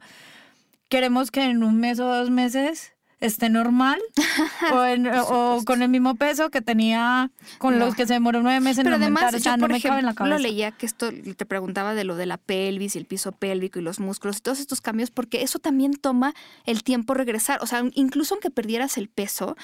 [0.90, 3.99] Queremos que en un mes o dos meses esté normal
[4.74, 7.86] o, en- o con el mismo peso que tenía con No.
[7.86, 9.39] los que se demoró nueve meses Pero en además, aumentar.
[9.39, 10.47] O sea, yo, no por me cabe en la ejemplo, cabeza.
[10.47, 13.82] leía que esto te preguntaba de lo de la pelvis y el piso pélvico y
[13.82, 16.34] los músculos y todos estos cambios, porque eso también toma
[16.65, 17.59] el tiempo regresar.
[17.63, 19.55] O sea, incluso aunque perdieras el peso,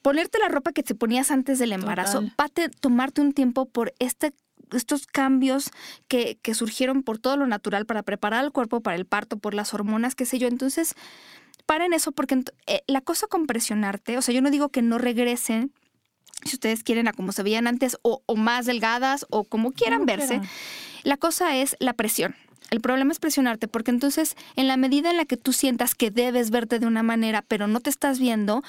[0.00, 2.34] ponerte la ropa que te ponías antes del embarazo, Total.
[2.40, 4.32] va a te- tomarte un tiempo por este
[4.72, 5.70] estos cambios
[6.08, 9.52] que, que surgieron por todo lo natural para preparar al cuerpo para el parto, por
[9.52, 10.48] las hormonas, qué sé yo.
[10.48, 10.94] Entonces,
[11.66, 14.98] paren eso porque eh, la cosa con presionarte, o sea, yo no digo que no
[14.98, 15.72] regresen,
[16.44, 20.00] si ustedes quieren a como se veían antes o, o más delgadas o como quieran
[20.00, 20.26] Como verse.
[20.28, 20.48] quieran.
[21.04, 22.34] La cosa es la presión.
[22.70, 26.10] El problema es presionarte porque entonces en la medida en la que tú sientas que
[26.10, 28.62] debes verte de una manera pero no te estás viendo,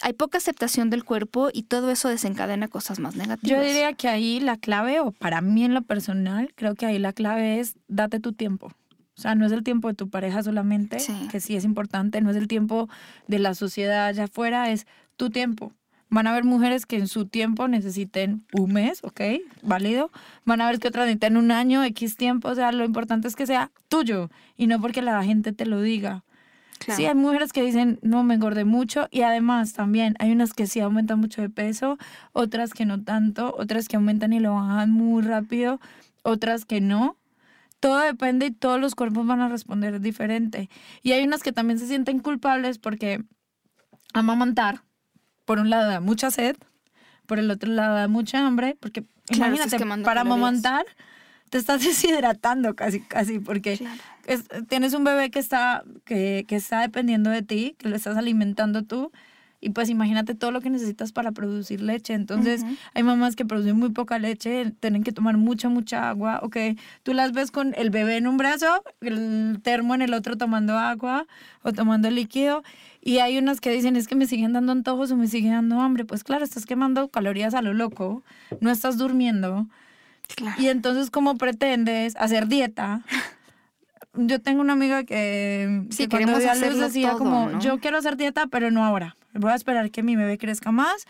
[0.00, 3.58] hay poca aceptación del cuerpo y todo eso desencadena cosas más negativas.
[3.58, 6.98] Yo diría que ahí la clave, o para mí en lo personal, creo que ahí
[6.98, 8.72] la clave es date tu tiempo.
[9.16, 11.14] O sea, no es el tiempo de tu pareja solamente, Sí.
[11.30, 12.88] que sí es importante, no es el tiempo
[13.28, 14.86] de la sociedad allá afuera, es
[15.16, 15.72] tu tiempo.
[16.10, 19.20] Van a haber mujeres que en su tiempo necesiten un mes, ¿ok?
[19.62, 20.10] Válido.
[20.44, 22.48] Van a ver que otras necesitan un año, X tiempo.
[22.48, 25.80] O sea, lo importante es que sea tuyo y no porque la gente te lo
[25.80, 26.22] diga.
[26.78, 26.96] Claro.
[26.98, 29.08] Sí, hay mujeres que dicen, no, me engordé mucho.
[29.10, 31.98] Y además también hay unas que sí aumentan mucho de peso,
[32.32, 35.80] otras que no tanto, otras que aumentan y lo bajan muy rápido,
[36.22, 37.16] otras que no.
[37.84, 40.70] Todo depende y todos los cuerpos van a responder diferente.
[41.02, 43.22] Y hay unas que también se sienten culpables porque
[44.14, 44.80] amamantar,
[45.44, 46.56] por un lado, da mucha sed,
[47.26, 50.20] por el otro lado, da mucha hambre, porque Claro, imagínate, para calorías.
[50.20, 50.86] amamantar
[51.50, 54.00] te estás deshidratando casi, casi, porque Claro.
[54.26, 58.16] es- tienes un bebé que está, que, que está dependiendo de ti, que lo estás
[58.16, 59.12] alimentando tú,
[59.64, 62.12] y pues imagínate todo lo que necesitas para producir leche.
[62.12, 62.62] Entonces,
[62.92, 66.56] hay mamás que producen muy poca leche, tienen que tomar mucha, mucha agua, ok.
[67.02, 70.76] Tú las ves con el bebé en un brazo, el termo en el otro tomando
[70.78, 71.26] agua
[71.62, 72.62] o tomando líquido,
[73.00, 75.80] y hay unas que dicen, es que me siguen dando antojos o me siguen dando
[75.80, 76.04] hambre.
[76.04, 78.22] Pues claro, estás quemando calorías a lo loco,
[78.60, 79.66] no estás durmiendo.
[80.36, 80.60] Claro.
[80.60, 83.02] Y entonces, ¿cómo pretendes hacer dieta?
[84.16, 87.18] Yo tengo una amiga que, Sí, que cuando queremos dio a luz hacerlo decía todo,
[87.18, 87.60] como, ¿no?
[87.60, 89.16] yo quiero hacer dieta, pero no ahora.
[89.34, 91.06] Voy a esperar que mi bebé crezca más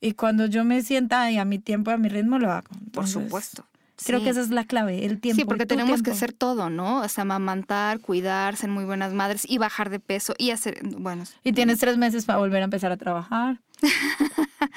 [0.00, 2.68] Y cuando yo me sienta y a mi tiempo, a mi ritmo, lo hago.
[2.92, 3.64] Por supuesto.
[4.04, 4.24] Creo Sí.
[4.24, 5.40] que esa es la clave, el tiempo.
[5.40, 7.00] Sí, porque tenemos que hacer todo, ¿no?
[7.00, 11.22] O sea, amamantar, cuidar, ser muy buenas madres y bajar de peso y hacer, bueno,
[11.44, 13.60] Y tienes tres meses para volver a empezar a trabajar.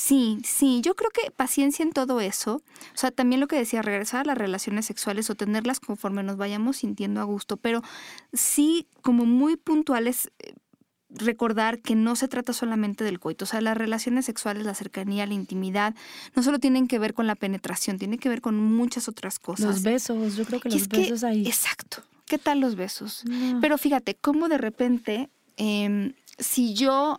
[0.00, 2.62] Sí, sí, yo creo que paciencia en todo eso.
[2.94, 6.36] O sea, también lo que decía, regresar a las relaciones sexuales o tenerlas conforme nos
[6.36, 7.82] vayamos sintiendo a gusto, pero
[8.32, 10.54] sí como muy puntuales eh,
[11.10, 13.44] recordar que no se trata solamente del coito.
[13.44, 15.96] O sea, las relaciones sexuales, la cercanía, la intimidad,
[16.36, 19.66] no solo tienen que ver con la penetración, tiene que ver con muchas otras cosas.
[19.66, 21.44] Los besos, yo creo que Y los que- besos ahí.
[21.44, 22.04] Exacto.
[22.24, 23.24] ¿Qué tal los besos?
[23.24, 23.60] No.
[23.60, 27.18] Pero fíjate, cómo de repente, em, si yo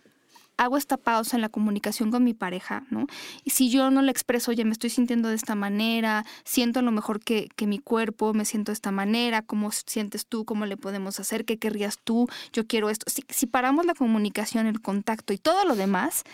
[0.60, 3.06] hago esta pausa en la comunicación con mi pareja, ¿no?
[3.44, 6.82] Y si yo no le expreso, oye, me estoy sintiendo de esta manera, siento a
[6.82, 10.44] lo mejor que, que mi cuerpo me siento de esta manera, ¿cómo sientes tú?
[10.44, 11.46] ¿Cómo le podemos hacer?
[11.46, 12.28] ¿Qué querrías tú?
[12.52, 13.10] Yo quiero esto.
[13.10, 16.24] Si, si paramos la comunicación, el contacto y todo lo demás,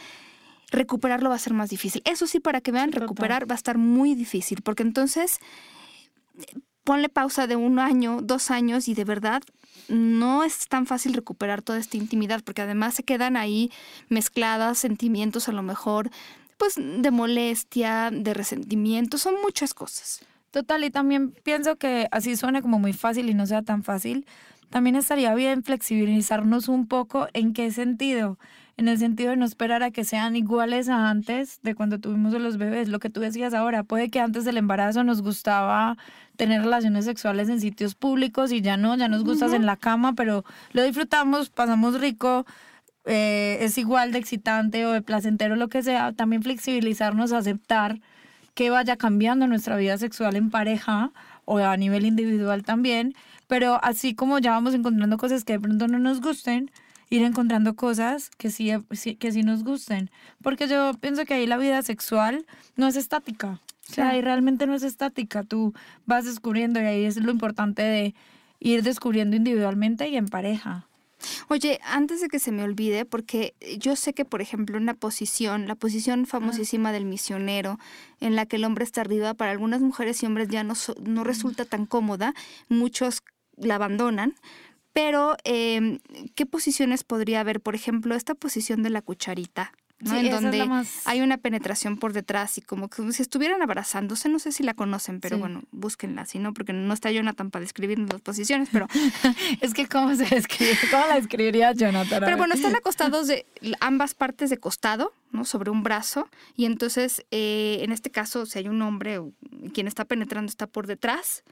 [0.72, 2.02] recuperarlo va a ser más difícil.
[2.04, 5.38] Eso sí, para que vean, recuperar va a estar muy difícil, porque entonces
[6.86, 9.42] ponle pausa de un año, dos años y de verdad
[9.88, 13.72] no es tan fácil recuperar toda esta intimidad porque además se quedan ahí
[14.08, 16.10] mezcladas sentimientos a lo mejor
[16.58, 20.24] pues de molestia, de resentimiento, son muchas cosas.
[20.52, 24.24] Total, y también pienso que así suene como muy fácil y no sea tan fácil,
[24.70, 28.38] también estaría bien flexibilizarnos un poco en qué sentido.
[28.76, 32.34] En el sentido de no esperar a que sean iguales a antes de cuando tuvimos
[32.34, 32.88] a los bebés.
[32.88, 35.96] Lo que tú decías ahora, puede que antes del embarazo nos gustaba
[36.36, 40.12] tener relaciones sexuales en sitios públicos y ya no, ya nos gustas en la cama,
[40.12, 42.44] pero lo disfrutamos, pasamos rico,
[43.06, 46.12] eh, es igual de excitante o de placentero, lo que sea.
[46.12, 48.00] También flexibilizarnos, aceptar
[48.54, 51.12] que vaya cambiando nuestra vida sexual en pareja
[51.44, 53.14] o a nivel individual también,
[53.46, 56.70] pero así como ya vamos encontrando cosas que de pronto no nos gusten,
[57.10, 60.10] ir encontrando cosas que sí, sí- que sí nos gusten,
[60.42, 62.46] porque yo pienso que ahí la vida sexual
[62.76, 65.72] no es estática, o sea, ahí realmente no es estática, tú
[66.06, 68.14] vas descubriendo y ahí es lo importante de
[68.58, 70.86] ir descubriendo individualmente y en pareja.
[71.48, 75.66] Oye, antes de que se me olvide, porque yo sé que, por ejemplo, una posición,
[75.66, 77.78] la posición famosísima del misionero,
[78.20, 81.24] en la que el hombre está arriba, para algunas mujeres y hombres ya no, no
[81.24, 82.34] resulta tan cómoda,
[82.68, 83.22] muchos
[83.56, 84.34] la abandonan,
[84.96, 85.98] pero eh,
[86.34, 87.60] ¿qué posiciones podría haber?
[87.60, 89.72] Por ejemplo, esta posición de la cucharita.
[89.98, 90.10] ¿no?
[90.10, 94.28] Sí, en donde más- hay una penetración por detrás y como que si estuvieran abrazándose,
[94.30, 95.40] no sé si la conocen, pero Sí.
[95.40, 98.86] bueno, búsquenla, si no, porque no está Jonathan para describir las posiciones, pero
[99.62, 102.20] Es que cómo se describe, cómo la describiría Jonathan.
[102.24, 103.46] Pero bueno, están acostados de
[103.80, 105.44] ambas partes de costado, ¿no?
[105.46, 106.28] Sobre un brazo.
[106.56, 109.32] Y entonces, eh, en este caso, si hay un hombre, o
[109.74, 111.42] quien está penetrando está por detrás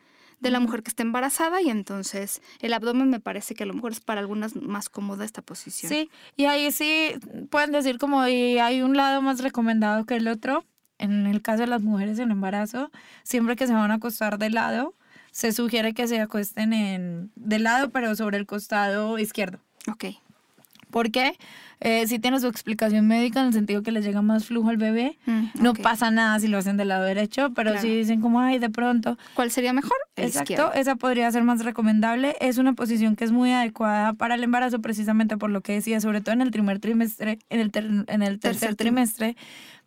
[0.41, 1.61] de la mujer que está embarazada.
[1.63, 5.25] Y entonces, el abdomen me parece que a lo mejor es para algunas más cómoda
[5.25, 5.91] esta posición.
[5.91, 7.13] Sí, y ahí sí
[7.51, 10.65] pueden decir como y hay un lado más recomendado que el otro.
[10.97, 12.91] En el caso de las mujeres en embarazo,
[13.25, 14.95] siempre que se van a acostar de lado,
[15.33, 19.59] se sugiere que se acuesten en de lado, pero sobre el costado izquierdo.
[19.91, 20.05] Ok.
[20.95, 21.37] ¿Por qué?
[21.81, 24.77] Eh, sí tiene su explicación médica en el sentido que les llega más flujo al
[24.77, 25.19] bebé.
[25.27, 27.83] Mm, No pasa nada si lo hacen del lado derecho, pero Claro.
[27.85, 29.97] si dicen como, ay, de pronto, ¿Cuál sería mejor?
[30.15, 32.37] Exacto, esa podría ser más recomendable.
[32.41, 36.01] Es una posición que es muy adecuada para el embarazo, precisamente por lo que decía,
[36.01, 39.37] sobre todo en el primer trimestre, en el, ter- en el tercer, Tercer trim- trimestre,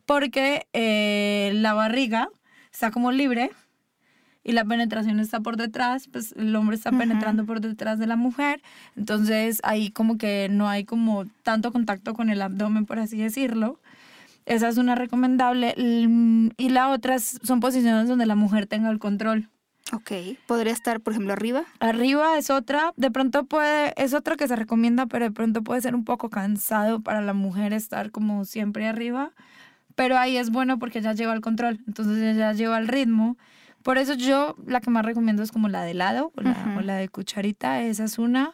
[0.05, 2.27] porque eh, la barriga
[2.73, 3.51] está como libre
[4.47, 8.15] y la penetración está por detrás, pues el hombre está penetrando por detrás de la
[8.15, 8.61] mujer,
[8.95, 13.77] entonces ahí como que no hay como tanto contacto con el abdomen, por así decirlo.
[14.45, 15.75] Esa es una recomendable.
[15.75, 19.49] Y la otra son posiciones donde la mujer tenga el control.
[19.91, 20.11] Ok.
[20.47, 21.65] ¿Podría estar, por ejemplo, arriba?
[21.81, 25.81] Arriba es otra, de pronto puede, es otra que se recomienda, pero de pronto puede
[25.81, 29.31] ser un poco cansado para la mujer estar como siempre arriba.
[29.95, 33.35] Pero ahí es bueno porque ya lleva el control, entonces ella lleva el ritmo.
[33.87, 36.81] Por eso yo la que más recomiendo es como la de lado o la, o
[36.81, 38.53] la de cucharita, esa es una.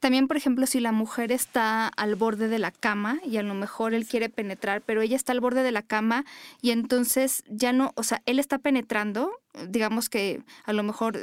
[0.00, 3.54] También, por ejemplo, si la mujer está al borde de la cama y a lo
[3.54, 6.24] mejor él quiere penetrar, pero ella está al borde de la cama
[6.60, 9.30] y entonces ya no, o sea, él está penetrando,
[9.68, 11.18] digamos que a lo mejor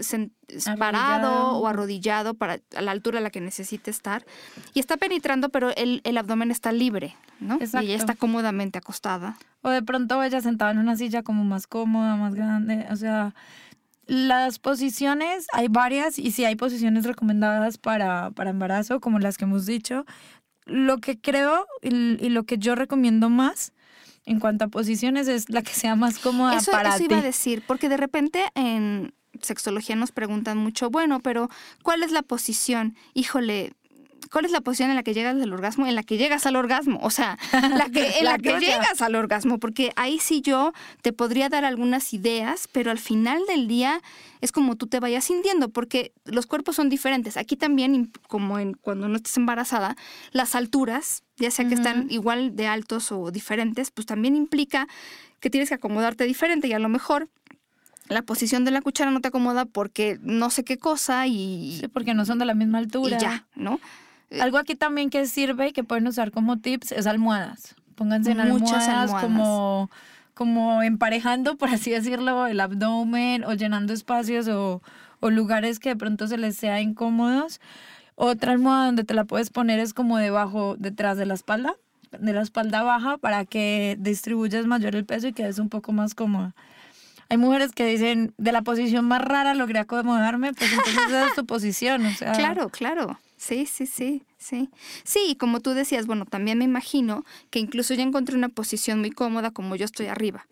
[0.77, 1.57] parado Arrodillado.
[1.57, 4.25] o arrodillado para a la altura a la que necesite estar
[4.73, 7.57] y está penetrando, pero el, el abdomen está libre, ¿no?
[7.59, 7.87] Y Exacto.
[7.87, 9.37] ella está cómodamente acostada.
[9.63, 12.87] O de pronto ella sentada en una silla como más cómoda, más grande.
[12.89, 13.35] O sea,
[14.11, 19.45] las posiciones, hay varias y sí hay posiciones recomendadas para, para embarazo, como las que
[19.45, 20.05] hemos dicho.
[20.65, 23.71] Lo que creo y, y lo que yo recomiendo más
[24.25, 27.05] en cuanto a posiciones es la que sea más cómoda Eso, para eso ti.
[27.05, 31.49] iba a decir, porque de repente en sexología nos preguntan mucho, bueno, pero
[31.81, 32.97] ¿cuál es la posición?
[33.13, 33.71] Híjole,
[34.31, 35.85] ¿cuál es la posición en la que llegas al orgasmo?
[35.85, 39.01] En la que llegas al orgasmo, o sea, la que, en la, La que llegas
[39.01, 43.67] al orgasmo, porque ahí sí yo te podría dar algunas ideas, pero al final del
[43.67, 44.01] día
[44.39, 47.37] es como tú te vayas sintiendo, porque los cuerpos son diferentes.
[47.37, 49.95] Aquí también, como en, cuando no estés embarazada,
[50.31, 54.87] las alturas, ya sea que están igual de altos o diferentes, pues también implica
[55.39, 57.29] que tienes que acomodarte diferente y a lo mejor
[58.07, 61.87] la posición de la cuchara no te acomoda porque no sé qué cosa y, Sí,
[61.87, 63.17] porque no son de la misma y altura.
[63.17, 63.79] ya, ¿no?
[64.39, 67.75] Algo aquí también que sirve y que pueden usar como tips es almohadas.
[67.95, 69.23] Pónganse en Muchas almohadas, almohadas.
[69.23, 69.89] como
[70.33, 74.81] como emparejando, por así decirlo, el abdomen o llenando espacios o,
[75.19, 77.61] o lugares que de pronto se les sea incómodos.
[78.15, 81.75] Otra almohada donde te la puedes poner es como debajo, detrás de la espalda,
[82.17, 86.15] de la espalda baja, para que distribuyas mayor el peso y quedes un poco más
[86.15, 86.55] cómoda.
[87.29, 91.35] Hay mujeres que dicen, de la posición más rara logré acomodarme, pues entonces esa es
[91.35, 92.33] tu posición, o sea...
[92.33, 93.19] Claro, claro.
[93.41, 94.69] Sí, sí, sí, sí.
[95.03, 98.99] Sí, y como tú decías, bueno, también me imagino que incluso ya encontré una posición
[98.99, 100.45] muy cómoda como yo estoy arriba.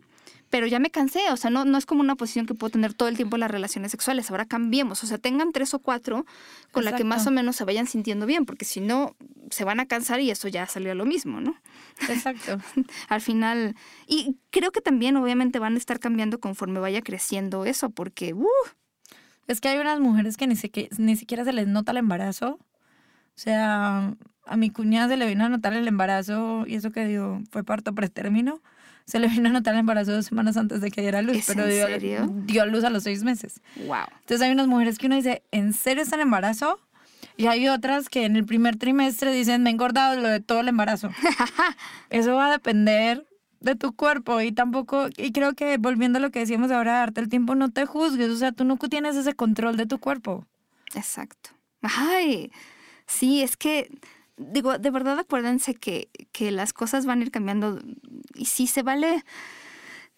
[0.50, 2.96] Pero ya me cansé, o sea, no, no es como una posición que puedo tener
[2.96, 4.32] todo el tiempo en las relaciones sexuales.
[4.32, 6.26] Ahora cambiemos, o sea, tengan tres o cuatro
[6.72, 7.30] con la que más Exacto.
[7.30, 9.16] o menos se vayan sintiendo bien, porque si no,
[9.52, 11.56] se van a cansar y eso ya salió a lo mismo, ¿no?
[12.10, 12.58] Exacto.
[13.08, 13.76] Al final,
[14.08, 18.48] y creo que también obviamente van a estar cambiando conforme vaya creciendo eso, porque, uh,
[19.46, 22.58] Es que hay unas mujeres que ni, siquiera, ni siquiera se les nota el embarazo.
[23.40, 24.16] O sea,
[24.46, 27.64] a mi cuñada se le vino a notar el embarazo, y eso que digo, fue
[27.64, 28.62] parto pretérmino.
[29.06, 31.46] Se le vino a notar el embarazo dos semanas antes de que diera luz, ¿Es
[31.48, 31.88] pero dio,
[32.44, 33.62] dio luz a los seis meses.
[33.88, 34.00] wow.
[34.20, 36.82] Entonces hay unas mujeres que uno dice, ¿en serio está en embarazo?
[37.38, 40.60] Y hay otras que en el primer trimestre dicen, me he engordado lo de todo
[40.60, 41.10] el embarazo.
[42.10, 43.26] Eso va a depender
[43.62, 47.22] de tu cuerpo y tampoco, y creo que volviendo a lo que decíamos ahora, darte
[47.22, 50.46] el tiempo, no te juzgues, o sea, tú no tienes ese control de tu cuerpo.
[50.94, 51.52] Exacto.
[51.82, 52.52] Ay,
[53.10, 53.90] sí, es que,
[54.38, 57.80] digo, de verdad acuérdense que, que las cosas van a ir cambiando
[58.36, 59.26] y sí se vale,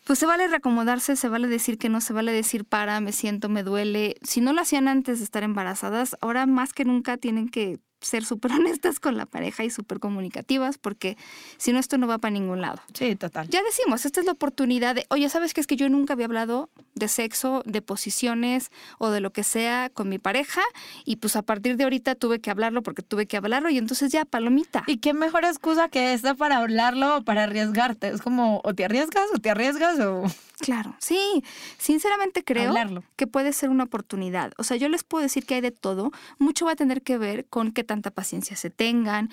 [0.05, 3.49] pues se vale reacomodarse, se vale decir que no, se vale decir para, me siento,
[3.49, 4.15] me duele.
[4.23, 8.25] Si no lo hacían antes de estar embarazadas, ahora más que nunca tienen que ser
[8.25, 11.17] súper honestas con la pareja y súper comunicativas porque
[11.57, 12.81] si no esto no va para ningún lado.
[12.93, 13.47] Sí, total.
[13.49, 15.61] Ya decimos, esta es la oportunidad de, oye, ¿sabes qué?
[15.61, 19.89] Es que yo nunca había hablado de sexo, de posiciones o de lo que sea
[19.93, 20.61] con mi pareja
[21.05, 24.11] y pues a partir de ahorita tuve que hablarlo porque tuve que hablarlo y entonces
[24.11, 24.83] ya, palomita.
[24.87, 28.09] ¿Y qué mejor excusa que esta para hablarlo o para arriesgarte?
[28.09, 30.23] Es como, o te arriesgas o te arriesgas o...
[30.61, 31.43] Claro, sí,
[31.79, 33.03] sinceramente creo Hablarlo.
[33.15, 34.53] que puede ser una oportunidad.
[34.59, 36.11] O sea, yo les puedo decir que hay de todo.
[36.37, 39.29] Mucho va a tener que ver con qué tanta paciencia se tengan,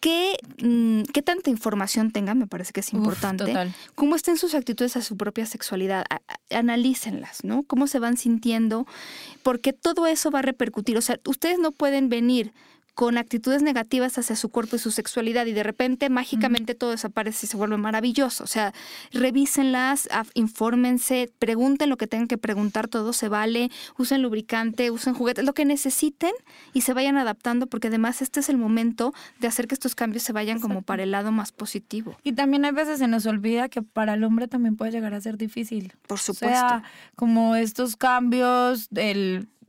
[0.00, 3.44] qué, mm, qué tanta información tengan, me parece que es importante.
[3.94, 7.62] cómo estén sus actitudes a su propia sexualidad, a- a- analícenlas, ¿no?
[7.64, 8.86] Cómo se van sintiendo,
[9.42, 10.96] porque todo eso va a repercutir.
[10.96, 12.52] O sea, ustedes no pueden venir
[13.00, 17.46] con actitudes negativas hacia su cuerpo y su sexualidad y de repente mágicamente todo desaparece
[17.46, 18.44] y se vuelve maravilloso.
[18.44, 18.74] O sea,
[19.10, 25.46] revísenlas, infórmense, pregunten lo que tengan que preguntar, todo se vale, usen lubricante, usen juguetes,
[25.46, 26.32] lo que necesiten
[26.74, 30.22] y se vayan adaptando porque además este es el momento de hacer que estos cambios
[30.22, 32.18] se vayan como para el lado más positivo.
[32.22, 35.22] Y también hay veces se nos olvida que para el hombre también puede llegar a
[35.22, 35.94] ser difícil.
[36.06, 36.54] Por O supuesto.
[36.54, 36.82] sea,
[37.16, 39.59] como estos cambios mm,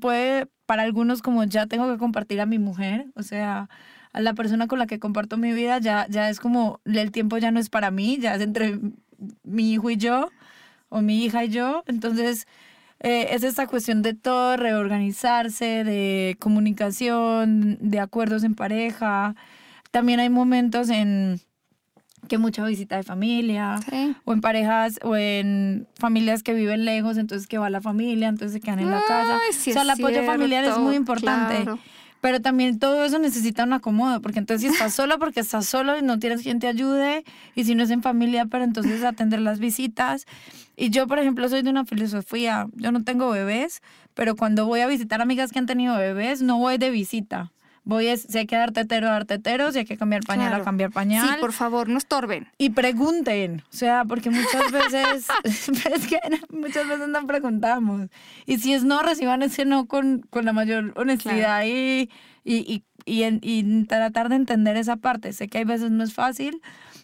[0.00, 3.68] puede para algunos como ya tengo que compartir a mi mujer, o sea,
[4.12, 7.38] a la persona con la que comparto mi vida ya ya es como el tiempo
[7.38, 8.80] ya no es para mí, ya es entre
[9.44, 10.30] mi hijo y yo
[10.88, 12.46] o mi hija y yo, entonces
[13.00, 19.34] eh, es esta cuestión de todo, reorganizarse, de comunicación, de acuerdos en pareja.
[19.90, 21.40] También hay momentos en
[22.30, 24.14] que mucha visita de familia, Sí.
[24.24, 28.52] o en parejas o en familias que viven lejos, entonces que va la familia, entonces
[28.54, 29.34] se quedan en la casa.
[29.46, 31.56] Ay, sí o sea, el apoyo familiar es muy importante.
[31.64, 31.78] claro.
[32.22, 35.98] Pero también todo eso necesita un acomodo, porque entonces si estás solo, porque estás solo
[35.98, 37.24] y no tienes quien te ayude,
[37.54, 40.26] y si no es en familia, pero entonces atender las visitas.
[40.76, 43.80] Y yo, por ejemplo, soy de una filosofía, yo no tengo bebés,
[44.14, 47.52] pero cuando voy a visitar amigas que han tenido bebés, no voy de visita.
[47.84, 50.62] Voy, es, si hay que dar tetero, dar tetero, si hay que cambiar pañal, Claro.
[50.62, 51.26] a cambiar pañal.
[51.26, 52.46] Sí, por favor, no estorben.
[52.58, 56.18] Y pregunten, o sea, porque muchas veces, es que
[56.50, 58.08] muchas veces no preguntamos.
[58.46, 62.10] Y si es no, reciban ese no con, con la mayor honestidad y,
[62.44, 65.32] y, y, y, en- y tratar de entender esa parte.
[65.32, 66.60] Sé que hay veces no es fácil,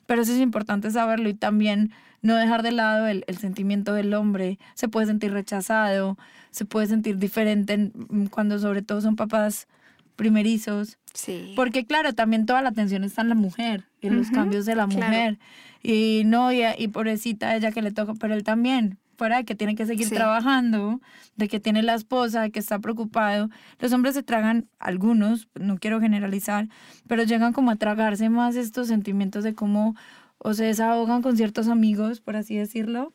[0.06, 4.12] pero eso es importante saberlo y también no dejar de lado el, el sentimiento del
[4.14, 4.58] hombre.
[4.74, 6.18] Se puede sentir rechazado,
[6.50, 9.68] se puede sentir diferente en- cuando sobre todo son papás
[10.16, 10.98] primerizos.
[11.14, 11.52] Sí.
[11.56, 14.74] Porque claro, también toda la atención está en la mujer, en los Ujú, cambios de
[14.74, 15.06] la claro.
[15.06, 15.38] mujer.
[15.82, 18.98] Y no, y, y pobrecita ella que le toca, pero él también.
[19.18, 20.14] fuera de que tiene que seguir Sí.
[20.14, 21.00] trabajando,
[21.36, 23.48] de que tiene la esposa, de que está preocupado,
[23.78, 26.68] los hombres se tragan, algunos, no quiero generalizar,
[27.08, 29.96] pero llegan como a tragarse más estos sentimientos de cómo
[30.36, 33.14] o se desahogan con ciertos amigos, por así decirlo,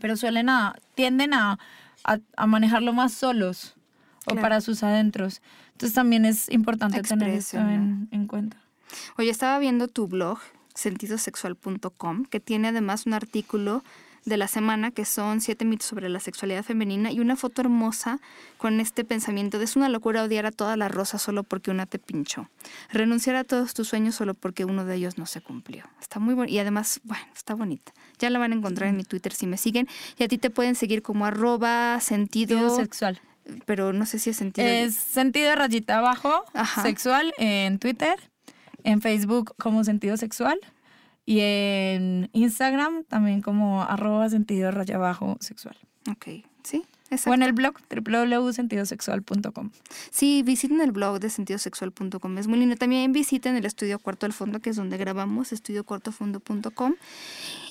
[0.00, 1.58] pero suelen a, tienden a,
[2.04, 3.76] a, a manejarlo más solos
[4.26, 4.40] o Claro.
[4.40, 5.42] para sus adentros.
[5.74, 8.56] Entonces también es importante tener esto Expresen, en, en cuenta.
[9.18, 10.38] Oye, estaba viendo tu blog,
[10.74, 13.82] sentidosexual.com, que tiene además un artículo
[14.24, 18.20] de la semana que son siete mitos sobre la sexualidad femenina y una foto hermosa
[18.56, 21.86] con este pensamiento de es una locura odiar a todas las rosas solo porque una
[21.86, 22.48] te pinchó.
[22.90, 25.84] Renunciar a todos tus sueños solo porque uno de ellos no se cumplió.
[26.00, 27.92] Está muy bonito y además, bueno, está bonita.
[28.18, 30.50] Ya la van a encontrar en mi Twitter si me siguen y a ti te
[30.50, 33.20] pueden seguir como arroba Sentido sexual.
[33.66, 34.66] Pero no sé si es sentido.
[34.66, 36.82] Es sentido rayita abajo Ajá.
[36.82, 38.16] sexual en Twitter,
[38.84, 40.58] en Facebook como sentido sexual
[41.26, 45.76] y en Instagram también como arroba sentido raya abajo sexual.
[46.10, 46.84] Ok, sí.
[47.10, 47.30] Exacto.
[47.30, 49.70] O en el blog www.sentidosexual.com.
[50.10, 52.76] Sí, visiten el blog de sentidosexual.com, es muy lindo.
[52.76, 56.94] También visiten el estudio Cuarto del Fondo, que es donde grabamos, estudiocuartofondo.com.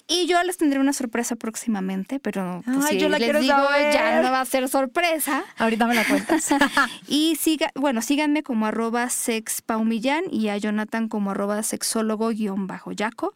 [0.08, 3.40] Y yo les tendré una sorpresa próximamente, pero pues, Ay, si yo la les quiero
[3.40, 4.24] digo, ya saber.
[4.24, 5.44] no va a ser sorpresa.
[5.58, 6.50] Ahorita me la cuentas.
[7.08, 13.32] y siga, bueno, síganme como arroba sexpaumillán y a Jonathan como arroba sexólogo-yaco.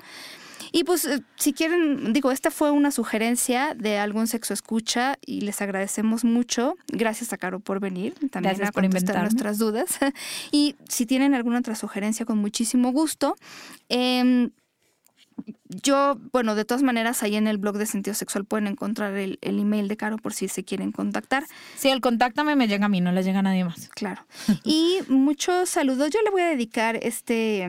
[0.72, 5.42] Y pues eh, si quieren, digo, esta fue una sugerencia de algún sexo escucha y
[5.42, 6.76] les agradecemos mucho.
[6.88, 9.98] Gracias a Caro por venir, también Gracias a por contestar nuestras dudas.
[10.52, 13.36] y si tienen alguna otra sugerencia, con muchísimo gusto.
[13.90, 14.52] Em,
[15.70, 19.38] yo, bueno, de todas maneras, ahí en el blog de Sentido Sexual pueden encontrar el,
[19.42, 21.44] el email de Caro por si se quieren contactar.
[21.76, 23.90] Sí, el contáctame me llega a mí, no le llega a nadie más.
[23.90, 24.26] Claro.
[24.64, 26.10] Y muchos saludos.
[26.10, 27.68] Yo le voy a dedicar este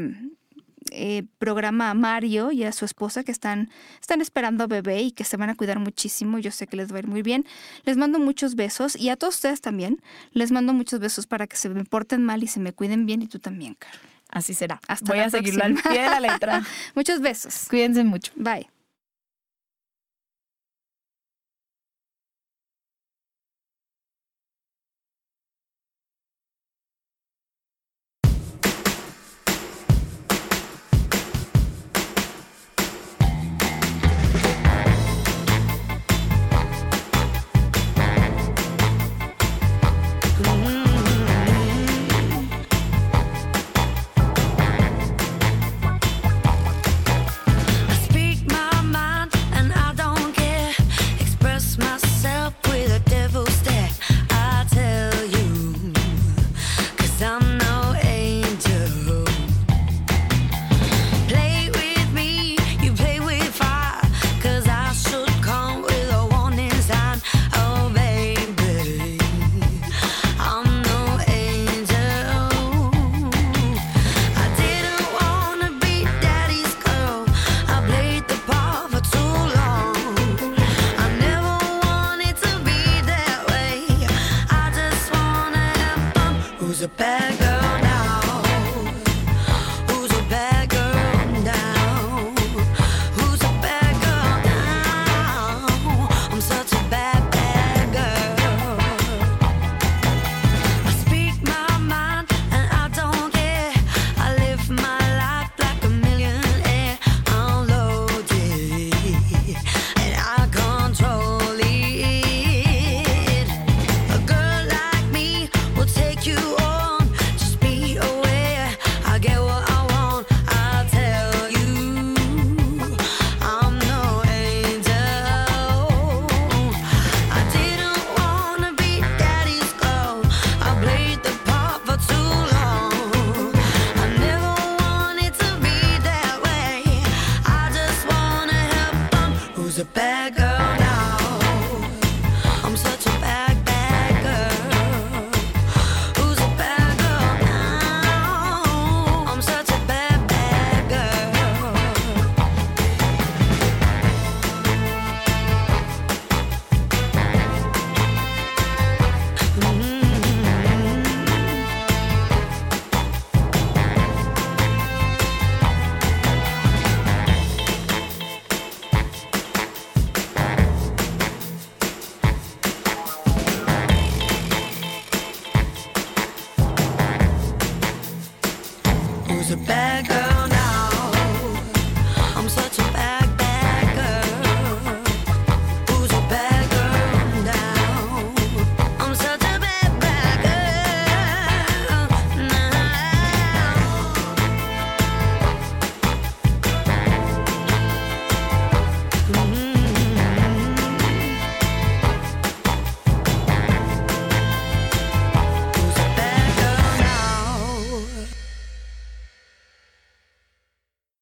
[0.90, 3.70] eh, programa a Mario y a su esposa que están,
[4.00, 6.38] están esperando a bebé y que se van a cuidar muchísimo.
[6.38, 7.44] Yo sé que les va a ir muy bien.
[7.84, 10.00] Les mando muchos besos y a todos ustedes también.
[10.32, 13.22] Les mando muchos besos para que se me porten mal y se me cuiden bien
[13.22, 13.98] y tú también, Caro.
[14.28, 14.80] Así será.
[14.88, 16.62] Hasta Voy a seguirlo al pie de la letra.
[16.94, 17.66] Muchos besos.
[17.68, 18.32] Cuídense mucho.
[18.36, 18.68] Bye.